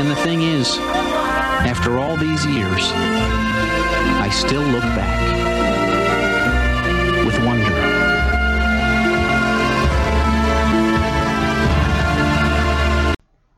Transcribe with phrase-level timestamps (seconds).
[0.00, 2.90] And the thing is, after all these years,
[4.16, 5.20] I still look back
[7.26, 7.64] with wonder.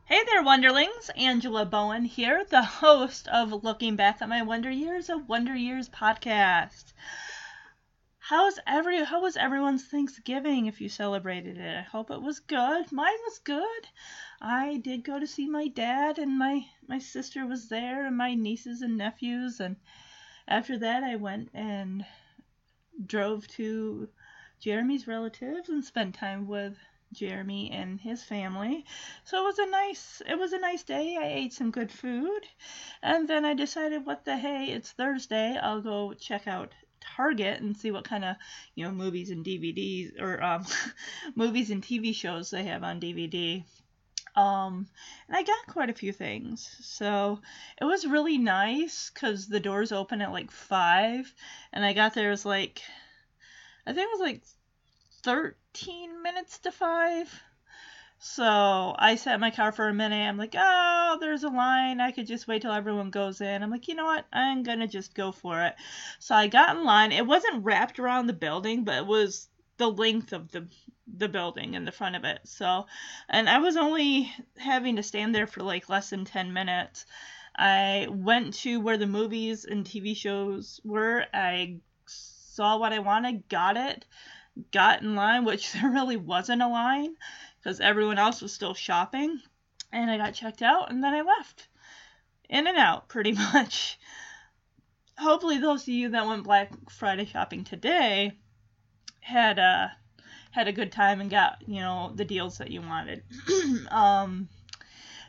[0.03, 1.09] Hey there, Wonderlings!
[1.15, 5.87] Angela Bowen here, the host of Looking Back at My Wonder Years, a Wonder Years
[5.87, 6.91] podcast.
[8.19, 11.77] How's every how was everyone's Thanksgiving if you celebrated it?
[11.77, 12.91] I hope it was good.
[12.91, 13.87] Mine was good.
[14.45, 18.33] I did go to see my dad and my my sister was there and my
[18.35, 19.77] nieces and nephews and
[20.49, 22.05] after that I went and
[23.05, 24.09] drove to
[24.59, 26.77] Jeremy's relatives and spent time with
[27.13, 28.85] Jeremy and his family.
[29.23, 31.15] So it was a nice it was a nice day.
[31.15, 32.45] I ate some good food.
[33.01, 35.57] And then I decided what the hey, it's Thursday.
[35.57, 38.35] I'll go check out Target and see what kind of,
[38.75, 40.65] you know, movies and DVDs or um
[41.35, 43.63] movies and TV shows they have on DVD.
[44.35, 44.87] Um,
[45.27, 46.69] and I got quite a few things.
[46.81, 47.39] So
[47.79, 51.33] it was really nice because the doors open at like 5,
[51.71, 52.81] and I got there, was like,
[53.85, 54.43] I think it was like
[55.23, 57.41] 13 minutes to 5.
[58.25, 60.15] So I sat in my car for a minute.
[60.15, 61.99] I'm like, oh, there's a line.
[61.99, 63.61] I could just wait till everyone goes in.
[63.61, 64.25] I'm like, you know what?
[64.31, 65.75] I'm going to just go for it.
[66.19, 67.11] So I got in line.
[67.11, 69.49] It wasn't wrapped around the building, but it was
[69.83, 70.65] the length of the
[71.17, 72.39] the building in the front of it.
[72.45, 72.85] So,
[73.27, 77.05] and I was only having to stand there for like less than 10 minutes.
[77.53, 81.25] I went to where the movies and TV shows were.
[81.33, 84.05] I saw what I wanted, got it,
[84.71, 87.15] got in line, which there really wasn't a line
[87.57, 89.41] because everyone else was still shopping.
[89.91, 91.67] And I got checked out and then I left.
[92.49, 93.99] In and out, pretty much.
[95.17, 98.37] Hopefully, those of you that went Black Friday shopping today
[99.23, 99.95] had a
[100.51, 103.23] had a good time and got you know the deals that you wanted.
[103.89, 104.49] um,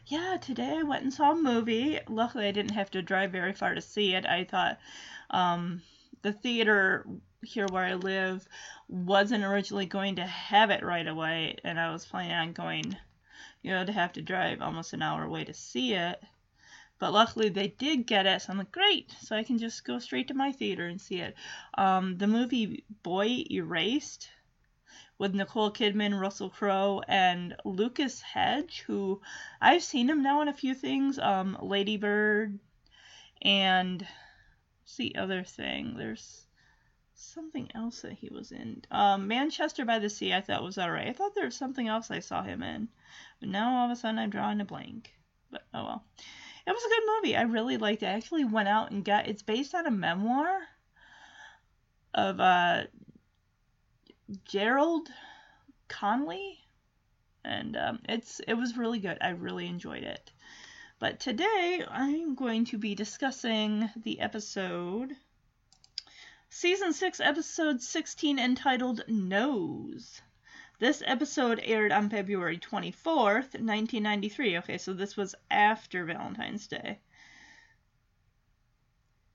[0.07, 1.99] yeah, today I went and saw a movie.
[2.09, 4.27] Luckily, I didn't have to drive very far to see it.
[4.27, 4.79] I thought
[5.31, 5.83] um,
[6.23, 7.07] the theater
[7.43, 8.47] here where I live
[8.89, 12.97] wasn't originally going to have it right away, and I was planning on going,
[13.63, 16.23] you know, to have to drive almost an hour away to see it.
[16.99, 19.99] But luckily they did get it, so I'm like, great, so I can just go
[19.99, 21.35] straight to my theater and see it.
[21.77, 24.31] Um, the movie Boy Erased
[25.19, 29.21] with Nicole Kidman, Russell Crowe, and Lucas Hedge, who
[29.61, 31.19] I've seen him now in a few things.
[31.19, 32.59] Um, Lady Bird,
[33.43, 34.07] and
[34.83, 35.97] what's the other thing?
[35.97, 36.47] There's
[37.15, 38.83] something else that he was in.
[38.91, 41.09] Um, Manchester by the Sea, I thought was alright.
[41.09, 42.89] I thought there was something else I saw him in,
[43.41, 45.13] but now all of a sudden I'm drawing a blank.
[45.51, 46.05] But oh well.
[46.67, 47.37] It was a good movie.
[47.37, 48.07] I really liked it.
[48.07, 49.29] I actually went out and got.
[49.29, 50.61] It's based on a memoir
[52.15, 52.85] of uh,
[54.51, 55.09] Garrard
[55.89, 56.59] Conley,
[57.45, 59.19] and um, it's it was really good.
[59.21, 60.31] I really enjoyed it.
[60.99, 65.13] But today I'm going to be discussing the episode,
[66.49, 70.23] season six, episode sixteen, entitled "Nose."
[70.81, 74.59] This episode aired on February 24th, 1993.
[74.59, 76.99] Okay, so this was after Valentine's Day.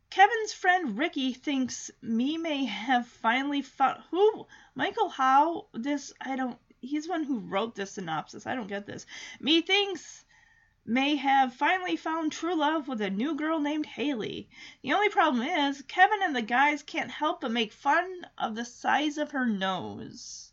[0.10, 6.60] Kevin's friend Ricky thinks me may have finally found who Michael Howe this I don't
[6.82, 8.46] he's one who wrote this synopsis.
[8.46, 9.06] I don't get this.
[9.40, 10.26] Me thinks
[10.86, 14.50] may have finally found true love with a new girl named Haley.
[14.82, 18.66] The only problem is Kevin and the guys can't help but make fun of the
[18.66, 20.49] size of her nose.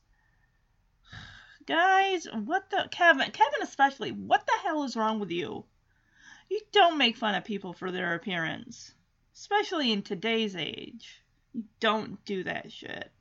[1.66, 5.64] Guys, what the Kevin Kevin especially, what the hell is wrong with you?
[6.48, 8.94] You don't make fun of people for their appearance
[9.36, 11.22] especially in today's age.
[11.52, 13.12] You don't do that shit.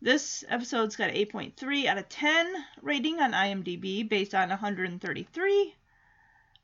[0.00, 5.74] This episode's got 8.3 out of 10 rating on IMDb based on 133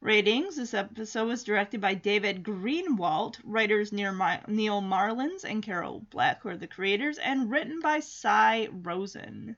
[0.02, 0.56] ratings.
[0.56, 6.56] This episode was directed by David Greenwalt, writers Neal Marlens and Carol Black, who are
[6.56, 9.56] the creators, and written by Cy Rosen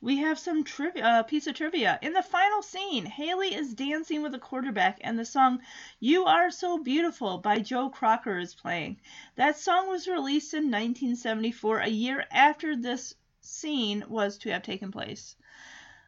[0.00, 1.98] we have some trivia, uh, piece of trivia.
[2.02, 5.60] In the final scene, Haley is dancing with a quarterback, and the song
[5.98, 9.00] "You Are So Beautiful" by Joe Cocker is playing.
[9.34, 14.92] That song was released in 1974, a year after this scene was to have taken
[14.92, 15.34] place.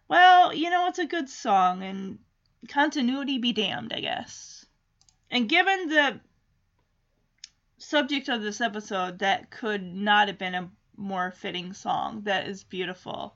[0.07, 2.21] Well, you know, it's a good song, and
[2.69, 4.67] continuity be damned, I guess.
[5.33, 6.21] And given the
[7.79, 12.23] subject of this episode, that could not have been a more fitting song.
[12.23, 13.35] That is beautiful.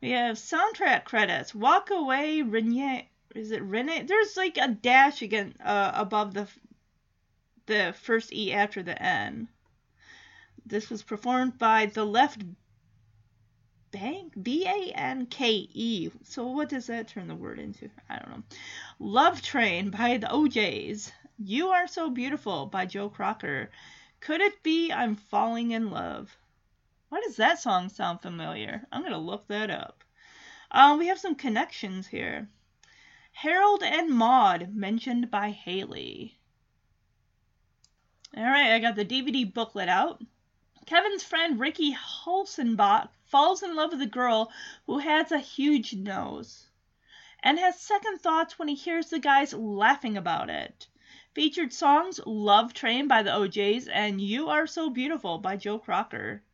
[0.00, 1.54] We have soundtrack credits.
[1.54, 3.10] Walk Away, Renee.
[3.34, 4.04] Is it Renee?
[4.04, 6.48] There's like a dash again uh, above the
[7.66, 9.48] the first E after the N.
[10.64, 12.42] This was performed by the Left
[13.92, 16.10] Bank B A N K E.
[16.24, 17.90] So what does that turn the word into?
[18.08, 18.42] I don't know.
[18.98, 21.12] Love Train by the O'Jays.
[21.38, 23.70] You Are So Beautiful by Joe Cocker.
[24.20, 26.34] Could it be I'm falling in love?
[27.10, 28.86] Why does that song sound familiar?
[28.92, 30.04] I'm gonna look that up.
[30.70, 32.48] Um, we have some connections here.
[33.32, 36.38] Harold and Maude mentioned by Haley.
[38.36, 40.22] All right, I got the DVD booklet out.
[40.86, 44.52] Kevin's friend Ricky Holzenbach falls in love with a girl
[44.86, 46.68] who has a huge nose
[47.42, 50.86] and has second thoughts when he hears the guys laughing about it.
[51.34, 56.44] Featured songs Love Train by the O'Jays and You Are So Beautiful by Joe Cocker.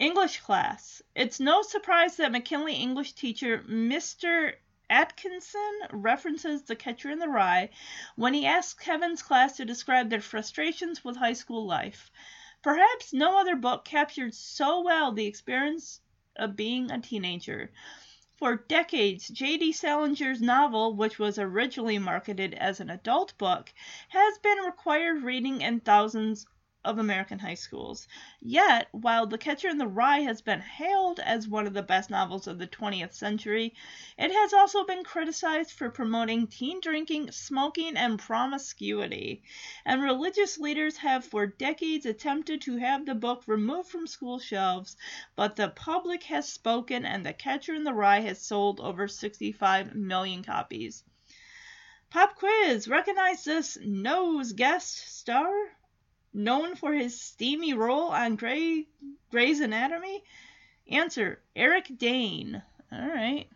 [0.00, 1.02] English class.
[1.14, 4.54] It's no surprise that McKinley English teacher Mr.
[4.90, 7.70] Atkinson references The Catcher in the Rye
[8.16, 12.10] when he asks Kevin's class to describe their frustrations with high school life.
[12.60, 16.00] Perhaps no other book captured so well the experience
[16.34, 17.70] of being a teenager.
[18.36, 19.72] For decades, J.D.
[19.72, 23.72] Salinger's novel, which was originally marketed as an adult book,
[24.08, 26.46] has been required reading in thousands
[26.84, 28.06] of American high schools.
[28.40, 32.10] Yet, while The Catcher in the Rye has been hailed as one of the best
[32.10, 33.74] novels of the 20th century,
[34.18, 39.42] it has also been criticized for promoting teen drinking, smoking, and promiscuity.
[39.84, 44.96] And religious leaders have for decades attempted to have the book removed from school shelves,
[45.36, 49.94] but the public has spoken and The Catcher in the Rye has sold over 65
[49.94, 51.04] million copies.
[52.10, 52.86] Pop quiz.
[52.86, 55.50] Recognize this nose guest star?
[56.34, 58.86] Known for his steamy role on Grey,
[59.30, 60.22] Grey's Anatomy?
[60.90, 62.62] Answer Eric Dane.
[62.92, 63.46] All right.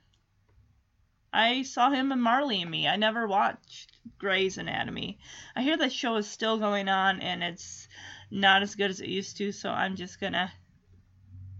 [1.32, 2.88] I saw him in Marley and Me.
[2.88, 5.18] I never watched Grey's Anatomy.
[5.54, 7.88] I hear that show is still going on and it's
[8.30, 10.50] not as good as it used to, so I'm just gonna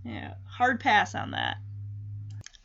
[0.04, 1.58] yeah, hard pass on that.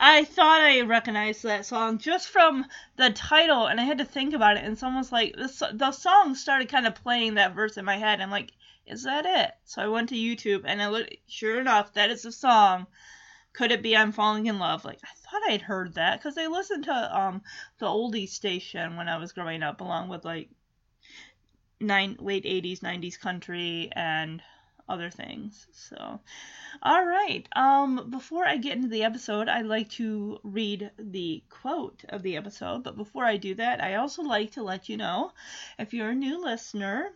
[0.05, 2.65] I thought I recognized that song just from
[2.97, 4.65] the title, and I had to think about it.
[4.65, 8.19] And someone's like, this, the song started kind of playing that verse in my head.
[8.19, 8.51] I'm like,
[8.85, 9.51] is that it?
[9.63, 11.15] So I went to YouTube, and I looked.
[11.27, 12.87] Sure enough, that is the song.
[13.53, 14.83] Could it be I'm falling in love?
[14.83, 17.41] Like I thought I'd heard that because I listened to um
[17.79, 20.49] the oldies station when I was growing up, along with like
[21.79, 24.43] nine late 80s, 90s country and
[24.87, 25.67] other things.
[25.71, 26.19] So,
[26.81, 27.47] all right.
[27.55, 32.37] Um, before I get into the episode, I'd like to read the quote of the
[32.37, 32.83] episode.
[32.83, 35.31] But before I do that, I also like to let you know
[35.79, 37.13] if you're a new listener,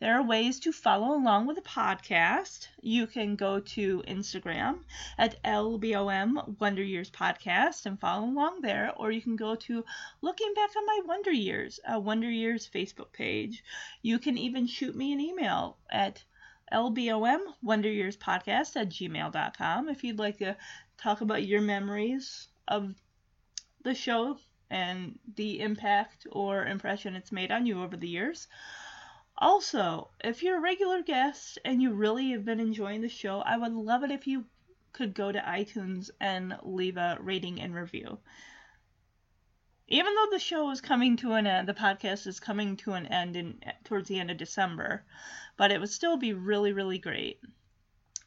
[0.00, 2.66] there are ways to follow along with the podcast.
[2.80, 4.80] You can go to Instagram
[5.16, 9.84] at LBOM Wonder Years Podcast and follow along there, or you can go to
[10.20, 13.62] Looking Back on My Wonder Years, a Wonder Years Facebook page.
[14.02, 16.24] You can even shoot me an email at
[16.74, 20.56] LBOM Wonder Years Podcast at gmail.com if you'd like to
[20.98, 22.96] talk about your memories of
[23.84, 24.36] the show
[24.70, 28.48] and the impact or impression it's made on you over the years.
[29.38, 33.56] Also, if you're a regular guest and you really have been enjoying the show, I
[33.56, 34.44] would love it if you
[34.92, 38.18] could go to iTunes and leave a rating and review.
[39.88, 43.06] Even though the show is coming to an end, the podcast is coming to an
[43.06, 45.04] end in towards the end of December,
[45.58, 47.38] but it would still be really, really great.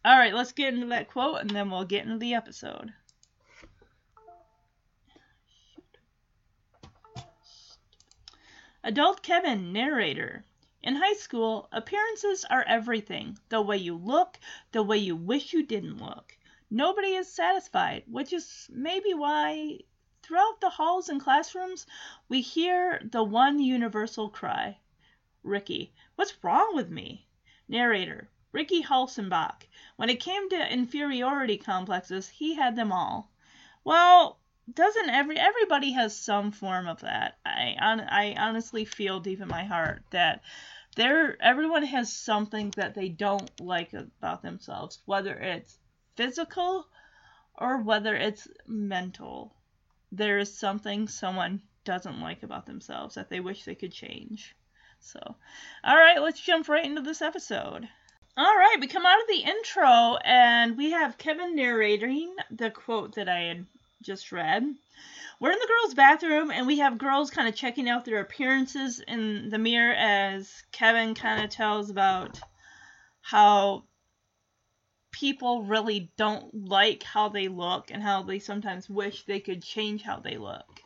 [0.05, 2.93] All right, let's get into that quote and then we'll get into the episode.
[8.83, 10.45] Adult Kevin, narrator.
[10.83, 13.39] In high school, appearances are everything.
[13.49, 14.39] The way you look,
[14.71, 16.37] the way you wish you didn't look.
[16.69, 19.79] Nobody is satisfied, which is maybe why
[20.27, 21.87] throughout the halls and classrooms
[22.27, 24.77] we hear the one universal cry.
[25.41, 27.25] Ricky, what's wrong with me?
[27.69, 29.65] Narrator, Ricky Holzenbach.
[29.95, 33.31] When it came to inferiority complexes, he had them all.
[33.85, 34.37] Well,
[34.73, 37.37] doesn't every everybody has some form of that?
[37.45, 40.41] I I honestly feel deep in my heart that
[40.97, 45.79] there everyone has something that they don't like about themselves, whether it's
[46.17, 46.89] physical
[47.55, 49.56] or whether it's mental.
[50.11, 54.55] There is something someone doesn't like about themselves that they wish they could change.
[54.99, 55.19] So,
[55.83, 57.87] all right, let's jump right into this episode.
[58.35, 63.15] All right, we come out of the intro and we have Kevin narrating the quote
[63.15, 63.65] that I had
[64.01, 64.63] just read.
[65.39, 68.99] We're in the girls' bathroom and we have girls kind of checking out their appearances
[68.99, 72.39] in the mirror as Kevin kind of tells about
[73.21, 73.83] how
[75.11, 80.01] people really don't like how they look and how they sometimes wish they could change
[80.01, 80.81] how they look.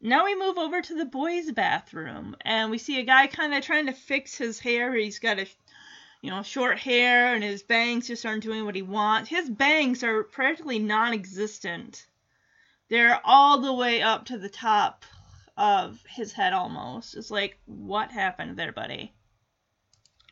[0.00, 3.64] Now we move over to the boys' bathroom and we see a guy kind of
[3.64, 4.94] trying to fix his hair.
[4.94, 5.46] He's got a
[6.24, 9.28] you know, short hair and his bangs just aren't doing what he wants.
[9.28, 12.06] His bangs are practically non existent.
[12.88, 15.04] They're all the way up to the top
[15.54, 17.14] of his head almost.
[17.14, 19.12] It's like, what happened there, buddy?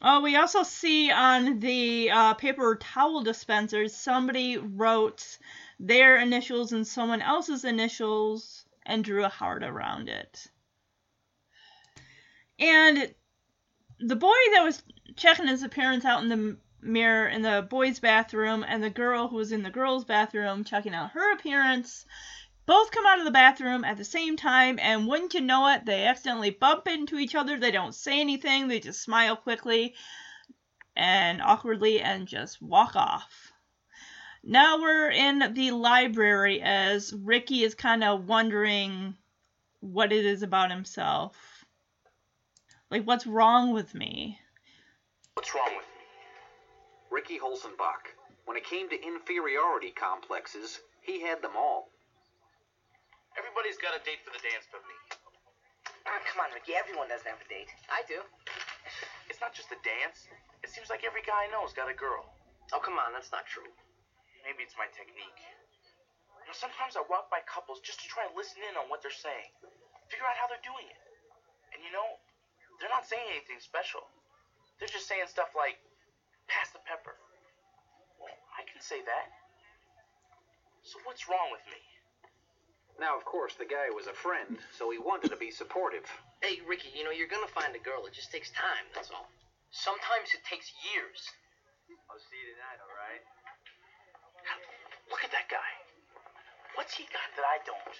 [0.04, 5.38] Oh, we also see on the uh, paper towel dispensers, somebody wrote
[5.78, 10.48] their initials and someone else's initials and drew a heart around it.
[12.58, 13.14] And
[14.00, 14.82] the boy that was
[15.16, 19.36] checking his appearance out in the mirror in the boys' bathroom and the girl who
[19.36, 22.04] was in the girls' bathroom checking out her appearance
[22.66, 25.84] both come out of the bathroom at the same time, and wouldn't you know it,
[25.84, 27.58] they accidentally bump into each other.
[27.58, 29.94] They don't say anything, they just smile quickly
[30.94, 33.52] and awkwardly and just walk off.
[34.44, 39.16] Now we're in the library as Ricky is kind of wondering
[39.80, 41.64] what it is about himself.
[42.90, 44.38] Like, what's wrong with me?
[45.34, 46.04] What's wrong with me?
[47.10, 48.12] Ricky Holzenbach.
[48.44, 51.88] When it came to inferiority complexes, he had them all.
[53.38, 54.96] Everybody's got a date for the dance but me.
[56.04, 56.76] Ah, come on, Ricky.
[56.76, 57.70] Everyone doesn't have a date.
[57.88, 58.20] I do.
[59.30, 60.28] It's not just the dance.
[60.60, 62.28] It seems like every guy I know's got a girl.
[62.76, 63.16] Oh, come on.
[63.16, 63.68] That's not true.
[64.44, 65.40] Maybe it's my technique.
[66.42, 68.98] You know, sometimes I walk by couples just to try and listen in on what
[68.98, 69.54] they're saying,
[70.10, 71.00] figure out how they're doing it.
[71.70, 72.18] And you know,
[72.82, 74.02] they're not saying anything special.
[74.82, 75.78] They're just saying stuff like,
[76.50, 77.14] pass the pepper.
[78.18, 79.26] Well, I can say that.
[80.82, 81.78] So what's wrong with me?
[83.02, 86.06] Now, of course, the guy was a friend, so he wanted to be supportive.
[86.38, 88.06] Hey, Ricky, you know, you're gonna find a girl.
[88.06, 89.26] It just takes time, that's all.
[89.74, 91.18] Sometimes it takes years.
[92.06, 93.26] I'll see you tonight, alright?
[95.10, 95.70] Look at that guy.
[96.78, 97.98] What's he got that I don't?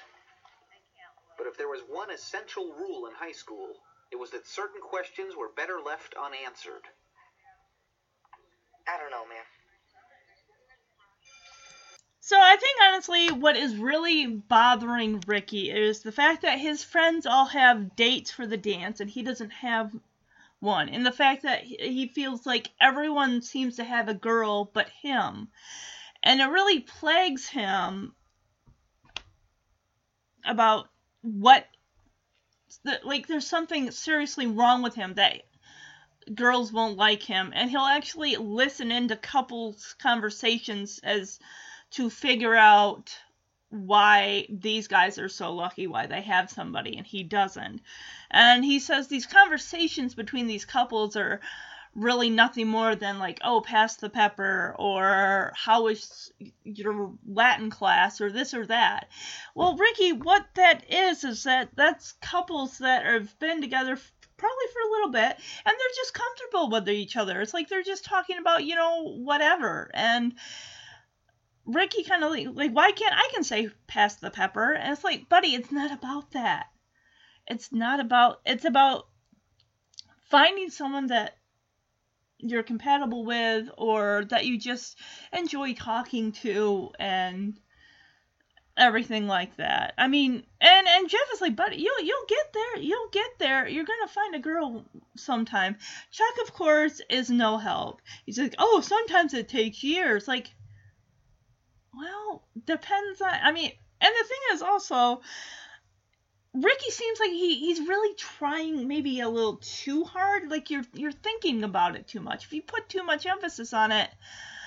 [1.35, 3.75] But if there was one essential rule in high school,
[4.15, 6.87] it was that certain questions were better left unanswered.
[8.87, 9.43] I don't know, man.
[12.25, 17.27] So I think honestly, what is really bothering Ricky is the fact that his friends
[17.27, 19.91] all have dates for the dance and he doesn't have
[20.61, 24.89] one, and the fact that he feels like everyone seems to have a girl but
[25.03, 25.49] him,
[26.23, 28.15] and it really plagues him
[30.45, 30.89] about
[31.23, 31.67] what
[33.03, 35.43] like there's something seriously wrong with him that
[36.33, 37.53] girls won't like him.
[37.53, 41.41] And he'll actually listen into couples conversations as
[41.93, 43.17] to figure out
[43.71, 47.81] why these guys are so lucky, why they have somebody and he doesn't.
[48.31, 51.41] And he says these conversations between these couples are
[51.95, 56.33] really nothing more than like, oh, pass the pepper, or how is
[56.65, 59.09] your Latin class, or this or that.
[59.55, 63.99] Well, Ricky, what that is, is that that's couples that have been together
[64.39, 67.41] probably for a little bit and they're just comfortable with each other.
[67.41, 69.91] It's like they're just talking about, you know, whatever.
[69.95, 70.35] And
[71.65, 74.73] Ricky kind of like, like, why can't I can say pass the pepper?
[74.73, 76.67] And it's like, buddy, it's not about that.
[77.47, 78.41] It's not about.
[78.45, 79.07] It's about
[80.31, 81.37] finding someone that
[82.39, 84.99] you're compatible with or that you just
[85.33, 87.61] enjoy talking to and
[88.77, 89.95] everything like that.
[89.99, 92.77] I mean, and and Jeff is like, buddy, you'll you'll get there.
[92.79, 93.69] You'll get there.
[93.69, 94.85] You're gonna find a girl
[95.17, 95.77] sometime.
[96.11, 98.03] Chuck, of course, is no help.
[98.27, 100.27] He's like, oh, sometimes it takes years.
[100.27, 100.55] Like,
[101.95, 103.31] well, depends on.
[103.31, 103.71] I mean,
[104.01, 105.21] and the thing is also,
[106.55, 110.51] Ricky seems like he, he's really trying maybe a little too hard.
[110.51, 112.45] Like you're you're thinking about it too much.
[112.45, 114.11] If you put too much emphasis on it,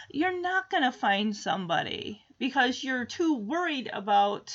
[0.09, 4.53] you're not gonna find somebody because you're too worried about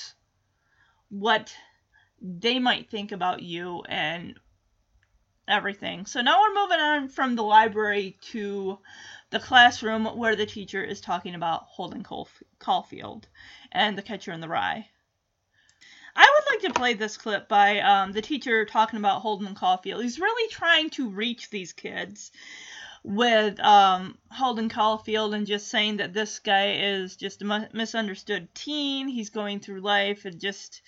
[1.08, 1.54] what
[2.20, 4.38] they might think about you and
[5.48, 6.06] everything.
[6.06, 8.78] So now we're moving on from the library to
[9.30, 12.04] the classroom where the teacher is talking about Holden
[12.58, 13.28] Caulfield
[13.72, 14.88] and the Catcher in the Rye.
[16.16, 20.02] I would like to play this clip by um, the teacher talking about Holden Caulfield.
[20.02, 22.32] He's really trying to reach these kids
[23.04, 29.08] with um, Holden Caulfield and just saying that this guy is just a misunderstood teen.
[29.08, 30.82] He's going through life and just.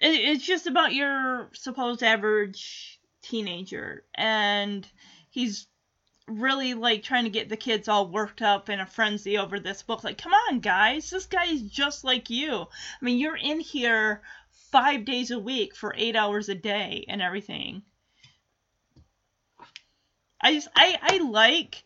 [0.00, 4.04] It, it's just about your supposed average teenager.
[4.14, 4.86] And
[5.30, 5.66] he's
[6.28, 9.82] really like trying to get the kids all worked up in a frenzy over this
[9.82, 10.04] book.
[10.04, 12.62] Like, come on, guys, this guy is just like you.
[12.62, 14.22] I mean, you're in here
[14.70, 17.82] five days a week for eight hours a day and everything.
[20.40, 21.82] I just I I like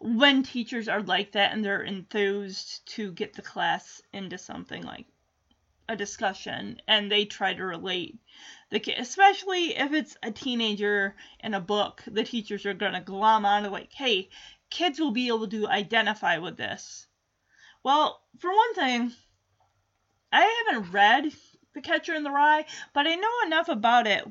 [0.00, 5.06] when teachers are like that and they're enthused to get the class into something like
[5.88, 8.18] a discussion and they try to relate
[8.70, 13.44] the kid, especially if it's a teenager in a book, the teachers are gonna glom
[13.44, 14.28] onto like, hey,
[14.70, 17.06] kids will be able to identify with this.
[17.82, 19.12] Well, for one thing,
[20.32, 21.32] I haven't read
[21.74, 24.24] The Catcher in the Rye, but I know enough about it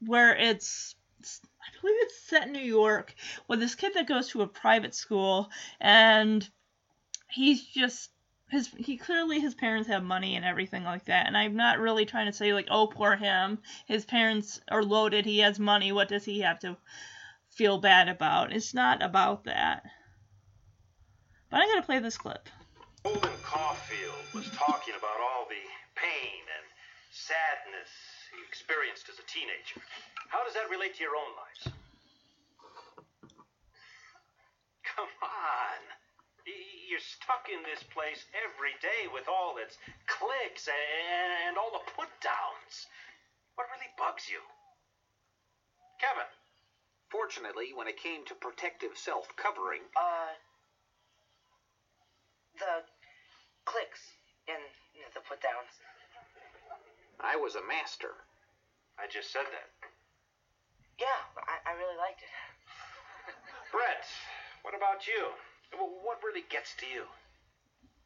[0.00, 3.14] where it's I believe it's set in New York
[3.48, 5.50] with this kid that goes to a private school
[5.80, 6.48] and
[7.28, 8.10] he's just
[8.48, 12.04] his he clearly his parents have money and everything like that and i'm not really
[12.04, 16.08] trying to say like oh poor him his parents are loaded he has money what
[16.08, 16.76] does he have to
[17.50, 19.82] feel bad about it's not about that
[21.50, 22.48] but i'm going to play this clip
[23.04, 25.62] Holden Caulfield was talking about all the
[25.94, 26.66] pain and
[27.12, 27.86] sadness
[28.34, 29.78] he experienced as a teenager.
[30.28, 31.76] How does that relate to your own lives?
[34.82, 35.80] Come on.
[36.86, 39.74] You're stuck in this place every day with all its
[40.06, 42.86] cliques and, and all the put downs.
[43.58, 44.38] What really bugs you?
[45.98, 46.30] Kevin.
[47.10, 50.34] Fortunately, when it came to protective self covering, Uh,
[52.58, 52.86] the
[53.66, 54.14] cliques
[54.46, 54.62] and
[55.14, 55.74] the put downs.
[57.18, 58.14] I was a master.
[58.94, 59.68] I just said that.
[61.02, 62.30] Yeah, I, I really liked it.
[63.72, 64.06] Brett,
[64.62, 65.34] what about you?
[65.72, 67.04] Wh- What really gets to you?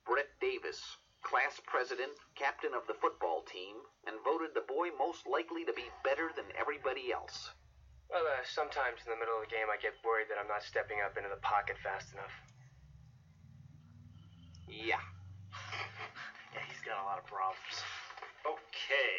[0.06, 0.80] Brett Davis,
[1.22, 3.76] class president, captain of the football team,
[4.06, 7.50] and voted the boy most likely to be better than everybody else.
[8.10, 10.62] Well, uh, sometimes in the middle of the game, I get worried that I'm not
[10.66, 12.34] stepping up into the pocket fast enough.
[14.68, 15.00] Yeah.
[16.50, 17.78] Yeah, he's got a lot of problems.
[18.42, 19.14] Okay.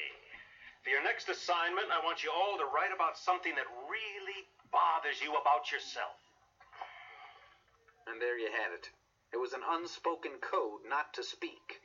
[0.83, 5.23] For your next assignment, I want you all to write about something that really bothers
[5.23, 6.19] you about yourself.
[8.11, 8.89] And there you had it.
[9.33, 11.79] It was an unspoken code not to speak.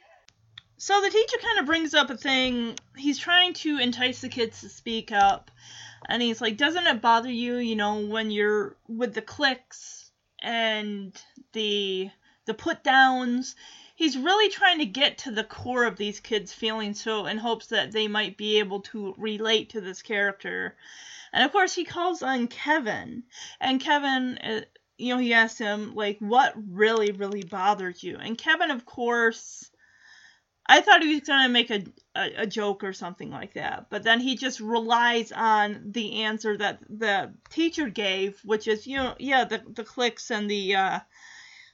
[0.76, 2.76] So the teacher kind of brings up a thing.
[2.96, 5.50] He's trying to entice the kids to speak up.
[6.08, 10.10] And he's like, Doesn't it bother you, you know, when you're with the cliques
[10.42, 11.14] and
[11.52, 12.10] the
[12.44, 13.54] the put downs?
[13.94, 17.68] He's really trying to get to the core of these kids' feelings so in hopes
[17.68, 20.76] that they might be able to relate to this character.
[21.32, 23.24] And of course he calls on Kevin.
[23.60, 24.60] And Kevin uh,
[24.98, 28.16] you know, he asks him like what really really bothers you.
[28.16, 29.70] And Kevin of course
[30.68, 31.84] I thought he was gonna make a,
[32.16, 36.56] a, a joke or something like that, but then he just relies on the answer
[36.56, 41.00] that the teacher gave, which is you know yeah the the cliques and the uh,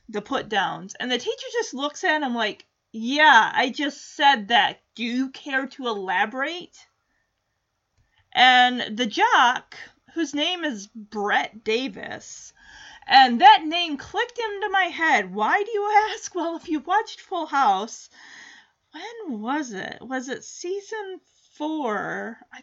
[0.08, 4.48] the put downs, and the teacher just looks at him like yeah I just said
[4.48, 4.80] that.
[4.94, 6.76] Do you care to elaborate?
[8.35, 9.74] And the jock,
[10.14, 12.52] whose name is Brett Davis,
[13.06, 15.34] and that name clicked into my head.
[15.34, 16.34] Why do you ask?
[16.34, 18.08] Well, if you watched Full House
[18.92, 19.98] when was it?
[20.02, 21.20] Was it season
[21.54, 22.38] four?
[22.52, 22.62] I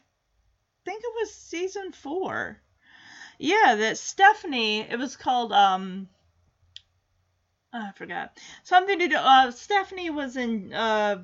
[0.85, 2.61] think it was season four.
[3.39, 4.81] Yeah, that Stephanie.
[4.81, 6.07] It was called um.
[7.73, 9.15] oh, I forgot something to do.
[9.15, 10.71] Uh, Stephanie was in.
[10.71, 11.23] Uh,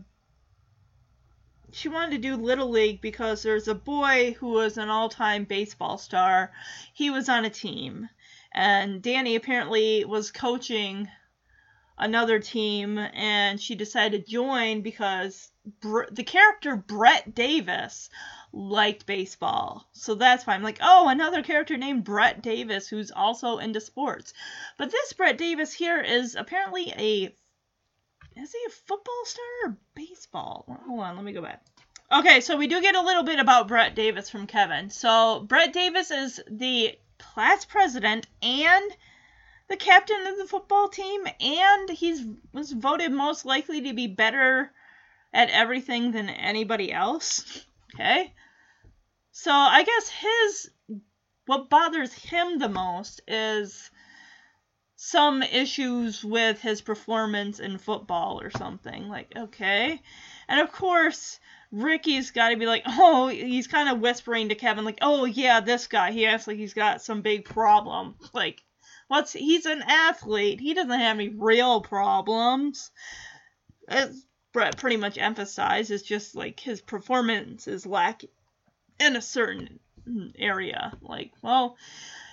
[1.72, 5.98] she wanted to do little league because there's a boy who was an all-time baseball
[5.98, 6.52] star.
[6.94, 8.10] He was on a team,
[8.56, 11.10] and Danny apparently was coaching
[11.98, 18.10] another team and she decided to join because Br- the character Brett Davis
[18.54, 19.90] liked baseball.
[19.92, 24.34] So that's why I'm like, oh, another character named Brett Davis who's also into sports.
[24.78, 27.36] But this Brett Davis here is apparently a
[28.38, 30.66] is he a football star or baseball?
[30.88, 31.66] Hold on, let me go back.
[32.12, 34.90] Okay, so we do get a little bit about Brett Davis from Kevin.
[34.90, 38.92] So Brett Davis is the class president and
[39.68, 42.24] the captain of the football team, and he's
[42.54, 44.72] was voted most likely to be better
[45.34, 47.66] at everything than anybody else.
[47.94, 48.34] Okay,
[49.32, 50.70] so I guess his
[51.46, 53.90] what bothers him the most is
[54.98, 59.08] some issues with his performance in football or something.
[59.08, 60.02] Like, okay,
[60.50, 61.40] and of course.
[61.72, 65.60] Ricky's got to be like, oh, he's kind of whispering to Kevin, like, oh, yeah,
[65.60, 68.16] this guy, he acts like he's got some big problem.
[68.34, 68.62] Like,
[69.08, 70.60] What's he's an athlete.
[70.60, 72.92] He doesn't have any real problems.
[73.88, 78.30] As Brett pretty much emphasized, it's just like his performance is lacking
[79.00, 79.80] in a certain
[80.38, 80.94] area.
[81.02, 81.78] Like, well,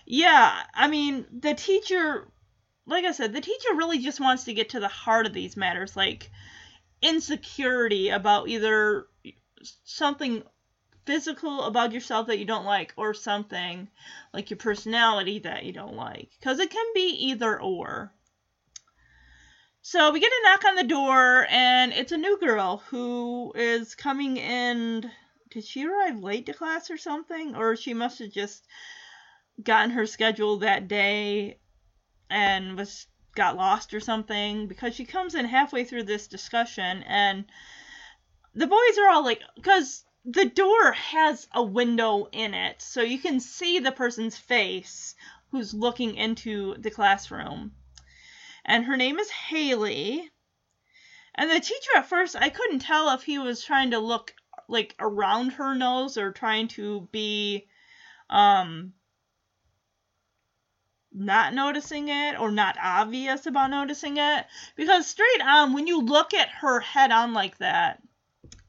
[0.07, 2.27] yeah, I mean, the teacher,
[2.87, 5.57] like I said, the teacher really just wants to get to the heart of these
[5.57, 6.31] matters, like
[7.03, 9.07] insecurity about either
[9.85, 10.43] something
[11.05, 13.89] physical about yourself that you don't like or something
[14.33, 18.13] like your personality that you don't like because it can be either or
[19.85, 23.97] So we get a knock on the door, and it's a new girl who is
[23.97, 25.11] coming in.
[25.51, 27.57] Did she arrive late to class or something?
[27.57, 28.65] Or she must have just
[29.63, 31.59] gotten her schedule that day
[32.31, 37.45] and was got lost or something because she comes in halfway through this discussion and
[38.55, 43.19] the boys are all like because the door has a window in it so you
[43.19, 45.15] can see the person's face
[45.51, 47.73] who's looking into the classroom.
[48.65, 50.31] And her name is haley.
[51.35, 54.35] And the teacher at first i couldn't tell if he was trying to look
[54.69, 57.67] like around her nose or trying to be
[58.29, 58.93] um
[61.15, 64.47] not noticing it or not obvious about noticing it.
[64.77, 68.03] Because straight on when you look at her head on like that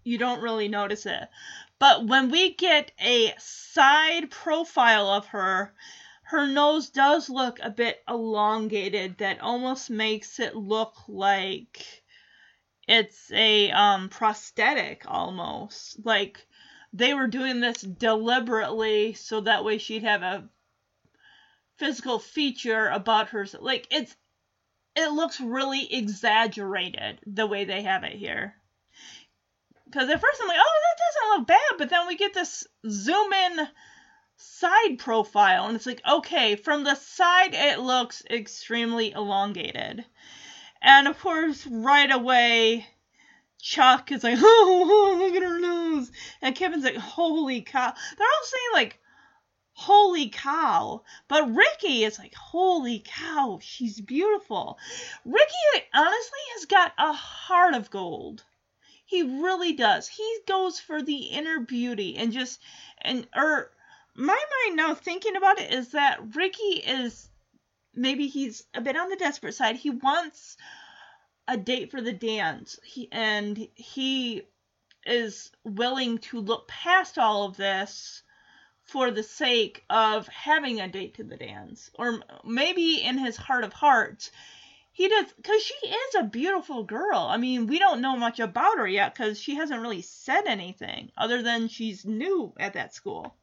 [0.04, 1.30] you don't really notice it.
[1.80, 5.74] But when we get a side profile of her
[6.24, 9.18] her nose does look a bit elongated.
[9.20, 12.04] That almost makes it look like
[12.88, 16.04] it's a um prosthetic almost.
[16.04, 16.46] Like
[16.92, 20.50] they were doing this deliberately so that way she'd have a
[21.84, 24.16] physical feature about her like it's
[24.96, 28.56] it looks really exaggerated the way they have it here.
[29.84, 32.66] Because at first i'm like oh that doesn't look bad but then we get this
[32.90, 33.68] zoom in
[34.38, 40.06] side profile and it's like okay from the side it looks extremely elongated.
[40.82, 42.88] And of course right away
[43.62, 44.40] chuck is like oh,
[45.12, 46.10] oh look at her nose.
[46.42, 47.94] And kevin's like holy cow.
[48.18, 49.02] They're all saying like
[49.84, 51.04] holy cow.
[51.28, 54.78] But Ricky is like, holy cow, she's beautiful.
[55.26, 58.44] Ricky honestly has got a heart of gold.
[59.06, 60.08] He really does.
[60.08, 62.62] He goes for the inner beauty and just
[63.02, 63.72] and or
[64.16, 67.28] my mind now thinking about it is that Ricky is
[67.94, 69.76] maybe he's a bit on the desperate side.
[69.76, 70.56] He wants
[71.46, 72.80] a date for the dance.
[72.86, 74.44] He and he
[75.06, 78.24] is willing to look past all of this
[78.86, 81.90] for the sake of having a date to the dance.
[81.96, 84.32] Or maybe in his heart of hearts,
[84.92, 87.28] he does, because she is a beautiful girl.
[87.30, 91.12] I mean, we don't know much about her yet because she hasn't really said anything
[91.18, 93.36] other than she's new at that school.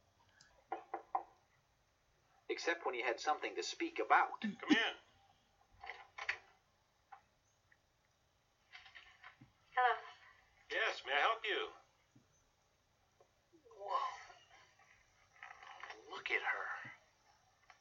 [2.49, 4.41] Except when you had something to speak about.
[4.41, 4.95] Come in.
[9.75, 9.95] Hello.
[10.71, 11.67] Yes, may I help you?
[13.79, 13.97] Whoa.
[16.11, 16.67] Look at her.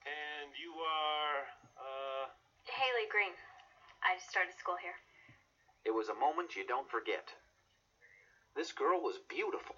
[0.07, 1.39] And you are,
[1.79, 2.25] uh,
[2.67, 3.35] Haley Green.
[4.03, 4.97] I just started school here.
[5.85, 7.29] It was a moment you don't forget.
[8.57, 9.77] This girl was beautiful.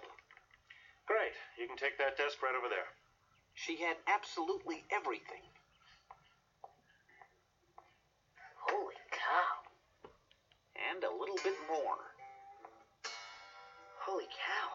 [1.06, 1.34] great.
[1.58, 2.88] You can take that desk right over there.
[3.54, 5.44] She had absolutely everything.
[8.56, 10.08] Holy cow.
[10.90, 12.00] And a little bit more.
[13.98, 14.68] Holy cow.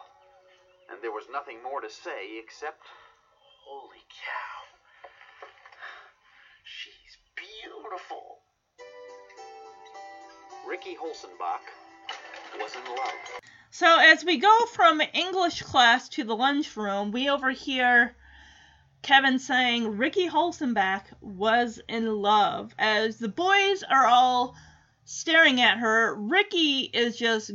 [0.92, 2.82] And there was nothing more to say except
[3.70, 4.64] Holy cow.
[6.64, 8.38] She's beautiful.
[10.66, 11.60] Ricky Holzenbach
[12.58, 13.42] was in love.
[13.70, 18.16] So as we go from English class to the lunchroom, we overhear
[19.02, 22.74] Kevin saying Ricky Holzenbach was in love.
[22.78, 24.56] As the boys are all
[25.04, 27.50] staring at her, Ricky is just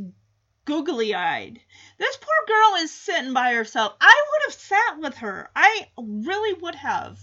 [0.65, 1.59] googly eyed.
[1.97, 3.95] This poor girl is sitting by herself.
[4.01, 5.49] I would have sat with her.
[5.55, 7.19] I really would have.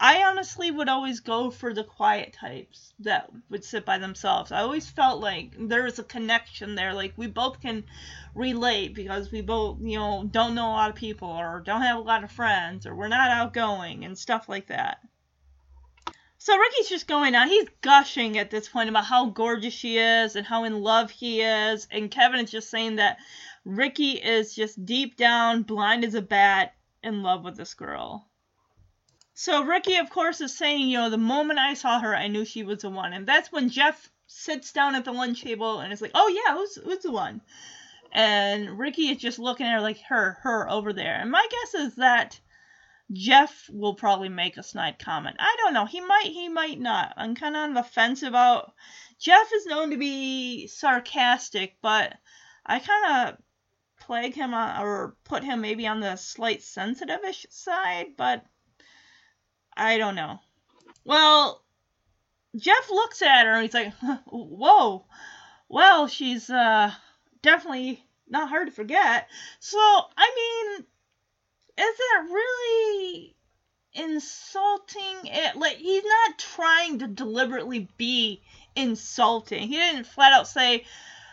[0.00, 4.52] I honestly would always go for the quiet types that would sit by themselves.
[4.52, 6.92] I always felt like there was a connection there.
[6.92, 7.84] Like we both can
[8.34, 11.96] relate because we both, you know, don't know a lot of people or don't have
[11.96, 14.98] a lot of friends or we're not outgoing and stuff like that.
[16.44, 17.48] So Ricky's just going on.
[17.48, 21.40] He's gushing at this point about how gorgeous she is and how in love he
[21.40, 21.88] is.
[21.90, 23.16] And Kevin is just saying that
[23.64, 28.28] Ricky is just deep down, blind as a bat, in love with this girl.
[29.32, 32.44] So Ricky, of course, is saying, you know, the moment I saw her, I knew
[32.44, 33.14] she was the one.
[33.14, 36.54] And that's when Jeff sits down at the lunch table and is like, oh, yeah,
[36.54, 37.40] who's, who's the one?
[38.12, 41.14] And Ricky is just looking at her like, her, her over there.
[41.14, 42.38] And my guess is that
[43.12, 45.36] Jeff will probably make a snide comment.
[45.38, 45.84] I don't know.
[45.86, 47.14] He might, he might not.
[47.16, 48.72] I'm kind of on the fence about.
[49.18, 52.14] Jeff is known to be sarcastic, but
[52.66, 53.38] I kind of
[54.00, 58.44] plague him on, or put him maybe on the slight sensitive-ish side, but
[59.76, 60.40] I don't know.
[61.04, 61.62] Well,
[62.56, 63.92] Jeff looks at her and he's like,
[64.26, 65.06] "Whoa,
[65.68, 66.92] well, she's uh
[67.42, 70.86] definitely not hard to forget." So, I mean,
[71.78, 73.36] is it really
[73.92, 75.24] insulting?
[75.24, 78.42] It like he's not trying to deliberately be
[78.76, 79.68] insulting.
[79.68, 80.84] He didn't flat out say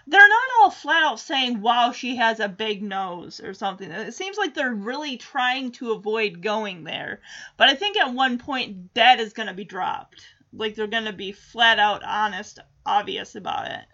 [0.08, 3.92] they're not all flat out saying, wow, she has a big nose or something.
[3.92, 7.22] It seems like they're really trying to avoid going there.
[7.58, 10.26] But I think at one point that is going to be dropped.
[10.54, 13.86] Like they're going to be flat out honest, obvious about it.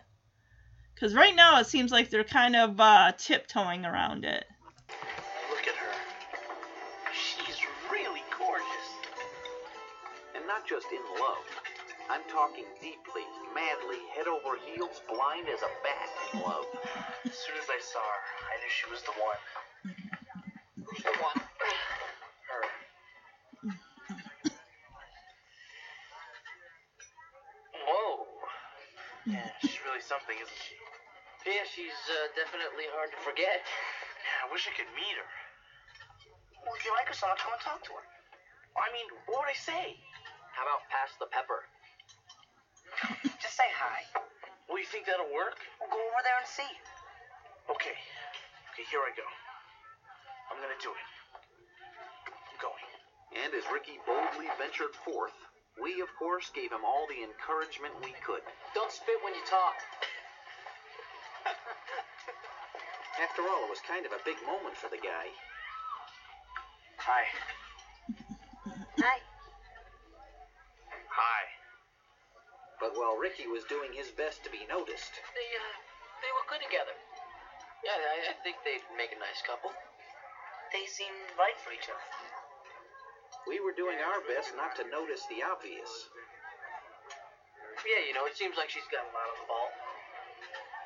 [0.95, 4.45] Because right now it seems like they're kind of uh, tiptoeing around it.
[10.67, 11.45] Not just in love.
[12.09, 16.65] I'm talking deeply, madly, head over heels, blind as a bat in love.
[17.25, 19.39] As soon as I saw her, I knew she was the one.
[20.87, 21.39] Who's the one?
[22.47, 22.63] Her.
[27.87, 28.27] Whoa.
[29.27, 30.75] Yeah, she's really something, isn't she?
[31.47, 33.63] Yeah, she's uh, definitely hard to forget.
[33.63, 35.29] Yeah, I wish I could meet her.
[36.63, 38.05] Well, if you like her so much, come and talk to her.
[38.75, 39.97] I mean, what would I say?
[40.57, 41.69] How about pass the pepper?
[43.45, 44.01] Just say hi.
[44.65, 45.61] Well, you think that'll work?
[45.77, 46.65] We'll go over there and see.
[47.69, 47.93] Okay.
[48.73, 49.21] Okay, here I go.
[50.49, 51.07] I'm gonna do it.
[52.25, 52.89] I'm going.
[53.37, 55.37] And as Ricky boldly ventured forth,
[55.77, 58.41] we, of course, gave him all the encouragement we could.
[58.73, 59.77] Don't spit when you talk.
[63.21, 65.29] After all, it was kind of a big moment for the guy.
[66.97, 67.29] Hi.
[67.29, 67.66] Hi.
[71.17, 71.41] Hi.
[72.77, 75.73] But while Ricky was doing his best to be noticed, They, uh,
[76.21, 76.93] they were good together.
[77.81, 79.73] Yeah, I, I think they'd make a nice couple.
[80.69, 82.05] They seem right for each other.
[83.49, 85.89] we were doing our best not to notice the obvious.
[87.81, 89.69] Yeah, you know, it seems like she's got a lot on the ball.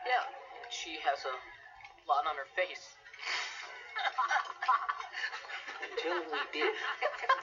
[0.08, 0.24] Yeah,
[0.72, 1.36] she has a
[2.08, 2.96] lot on her face.
[5.84, 6.72] Until we did.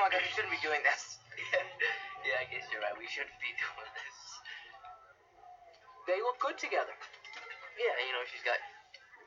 [0.00, 1.20] Come on, guys, we shouldn't be doing this.
[2.24, 2.96] yeah, I guess you're right.
[2.96, 4.16] We shouldn't be doing this.
[6.08, 6.96] They look good together.
[7.76, 8.56] Yeah, you know, she's got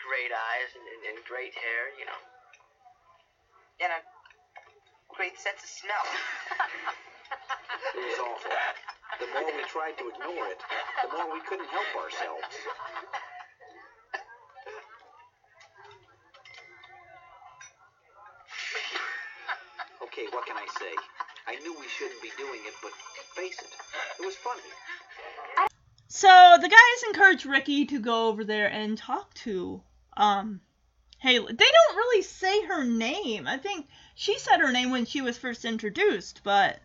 [0.02, 2.18] great eyes and, and, and great hair, you know.
[3.86, 4.02] And a
[5.14, 6.06] great sense of smell.
[7.94, 8.50] It was awful.
[9.22, 10.58] The more we tried to ignore it,
[11.06, 12.50] the more we couldn't help ourselves.
[20.32, 20.94] What can I say?
[21.48, 22.92] I knew we shouldn't be doing it, but
[23.36, 23.68] face it,
[24.20, 24.62] it was funny.
[26.08, 29.82] So the guys encourage Ricky to go over there and talk to
[30.16, 30.62] um
[31.20, 31.54] Haley.
[31.54, 33.48] They don't really say her name.
[33.48, 36.80] I think she said her name when she was first introduced, but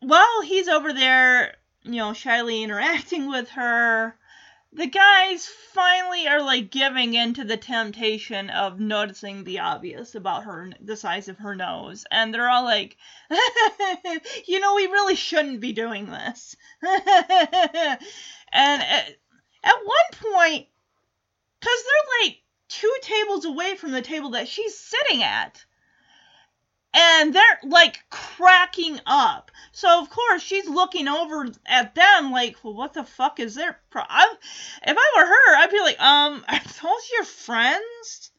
[0.00, 4.16] while he's over there, you know, shyly interacting with her,
[4.74, 10.44] the guys finally are like giving in to the temptation of noticing the obvious about
[10.44, 12.96] her, the size of her nose, and they're all like,
[14.46, 18.02] "You know, we really shouldn't be doing this." and
[18.52, 19.08] at,
[19.62, 20.66] at one point,
[21.60, 25.64] because they're like two tables away from the table that she's sitting at.
[26.94, 29.50] And they're like cracking up.
[29.72, 33.78] So, of course, she's looking over at them like, well, what the fuck is their
[33.90, 34.32] pro- I,
[34.86, 38.30] If I were her, I'd be like, um, are those your friends?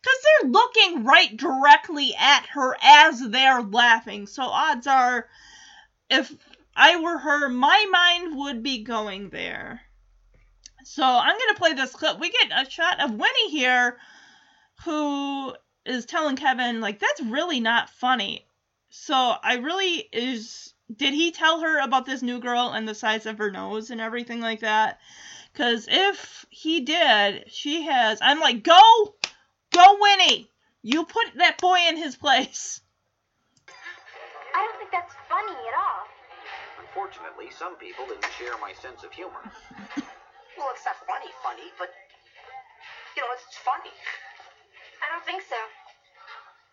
[0.00, 4.26] Because they're looking right directly at her as they're laughing.
[4.26, 5.26] So, odds are,
[6.10, 6.30] if
[6.76, 9.80] I were her, my mind would be going there.
[10.84, 12.18] So I'm gonna play this clip.
[12.20, 13.98] We get a shot of Winnie here,
[14.84, 15.54] who
[15.86, 18.46] is telling Kevin like that's really not funny.
[18.90, 20.72] So I really is.
[20.94, 24.00] Did he tell her about this new girl and the size of her nose and
[24.00, 25.00] everything like that?
[25.52, 28.18] Because if he did, she has.
[28.20, 29.14] I'm like, go,
[29.72, 30.50] go, Winnie.
[30.82, 32.80] You put that boy in his place.
[34.54, 36.04] I don't think that's funny at all.
[36.86, 39.42] Unfortunately, some people didn't share my sense of humor.
[40.56, 41.90] Well, it's not funny, funny, but
[43.16, 43.90] you know, it's, it's funny.
[45.04, 45.60] I don't think so.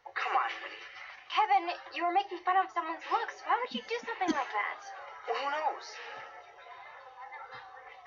[0.07, 0.87] Oh, come on, Winnie.
[1.27, 3.43] Kevin, you were making fun of someone's looks.
[3.43, 4.79] Why would you do something like that?
[5.27, 5.85] Well, who knows?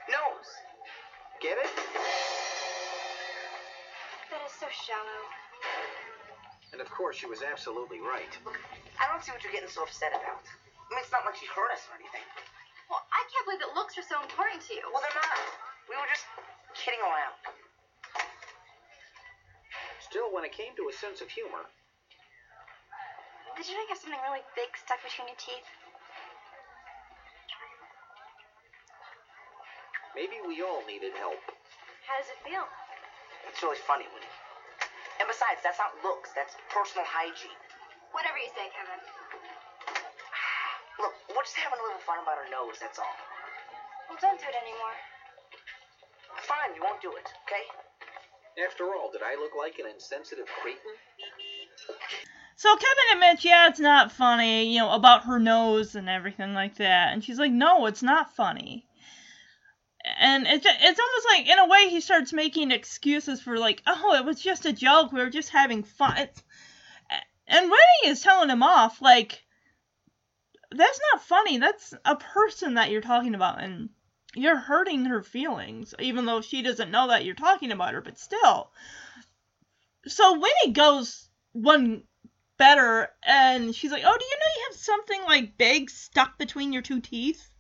[0.08, 0.48] Knows.
[1.44, 1.72] Get it?
[4.32, 5.20] That is so shallow.
[6.72, 8.32] And of course, she was absolutely right.
[8.96, 10.40] I don't see what you're getting so upset about.
[10.44, 12.24] I mean, it's not like she hurt us or anything.
[12.88, 14.84] Well, I can't believe that looks are so important to you.
[14.88, 15.37] Well, they're not.
[15.88, 16.24] We were just
[16.76, 17.37] kidding around.
[20.14, 21.66] Still, when it came to a sense of humor,
[23.59, 25.66] Did you not have something really big stuck between your teeth?
[30.14, 31.42] maybe we all needed help.
[32.07, 32.62] How does it feel?
[33.50, 34.31] It's really funny, Winnie.
[35.18, 36.31] And besides, that's not looks.
[36.38, 37.59] That's personal hygiene.
[38.14, 39.03] Whatever you say, Kevin.
[41.03, 43.18] Look, we're just having a little fun about her nose, that's all.
[44.07, 44.94] Well, don't do it anymore.
[46.46, 47.66] Fine, you won't do it, okay?
[48.62, 50.80] After all, did I look like an insensitive cretin?
[52.56, 56.76] So Kevin admits, yeah, it's not funny, you know, about her nose and everything like
[56.76, 57.12] that.
[57.12, 58.86] And she's like, no, it's not funny.
[60.18, 64.14] And it's it's almost like in a way he starts making excuses for like, oh,
[64.14, 65.12] it was just a joke.
[65.12, 66.16] We were just having fun.
[66.18, 66.42] It's,
[67.46, 69.42] and Winnie is telling him off like,
[70.70, 71.58] that's not funny.
[71.58, 73.88] That's a person that you're talking about, and
[74.35, 78.01] you're hurting her feelings, even though she doesn't know that you're talking about her.
[78.01, 78.70] But still.
[80.07, 82.05] So Winnie goes one
[82.57, 86.73] better and she's like oh do you know you have something like big stuck between
[86.73, 87.51] your two teeth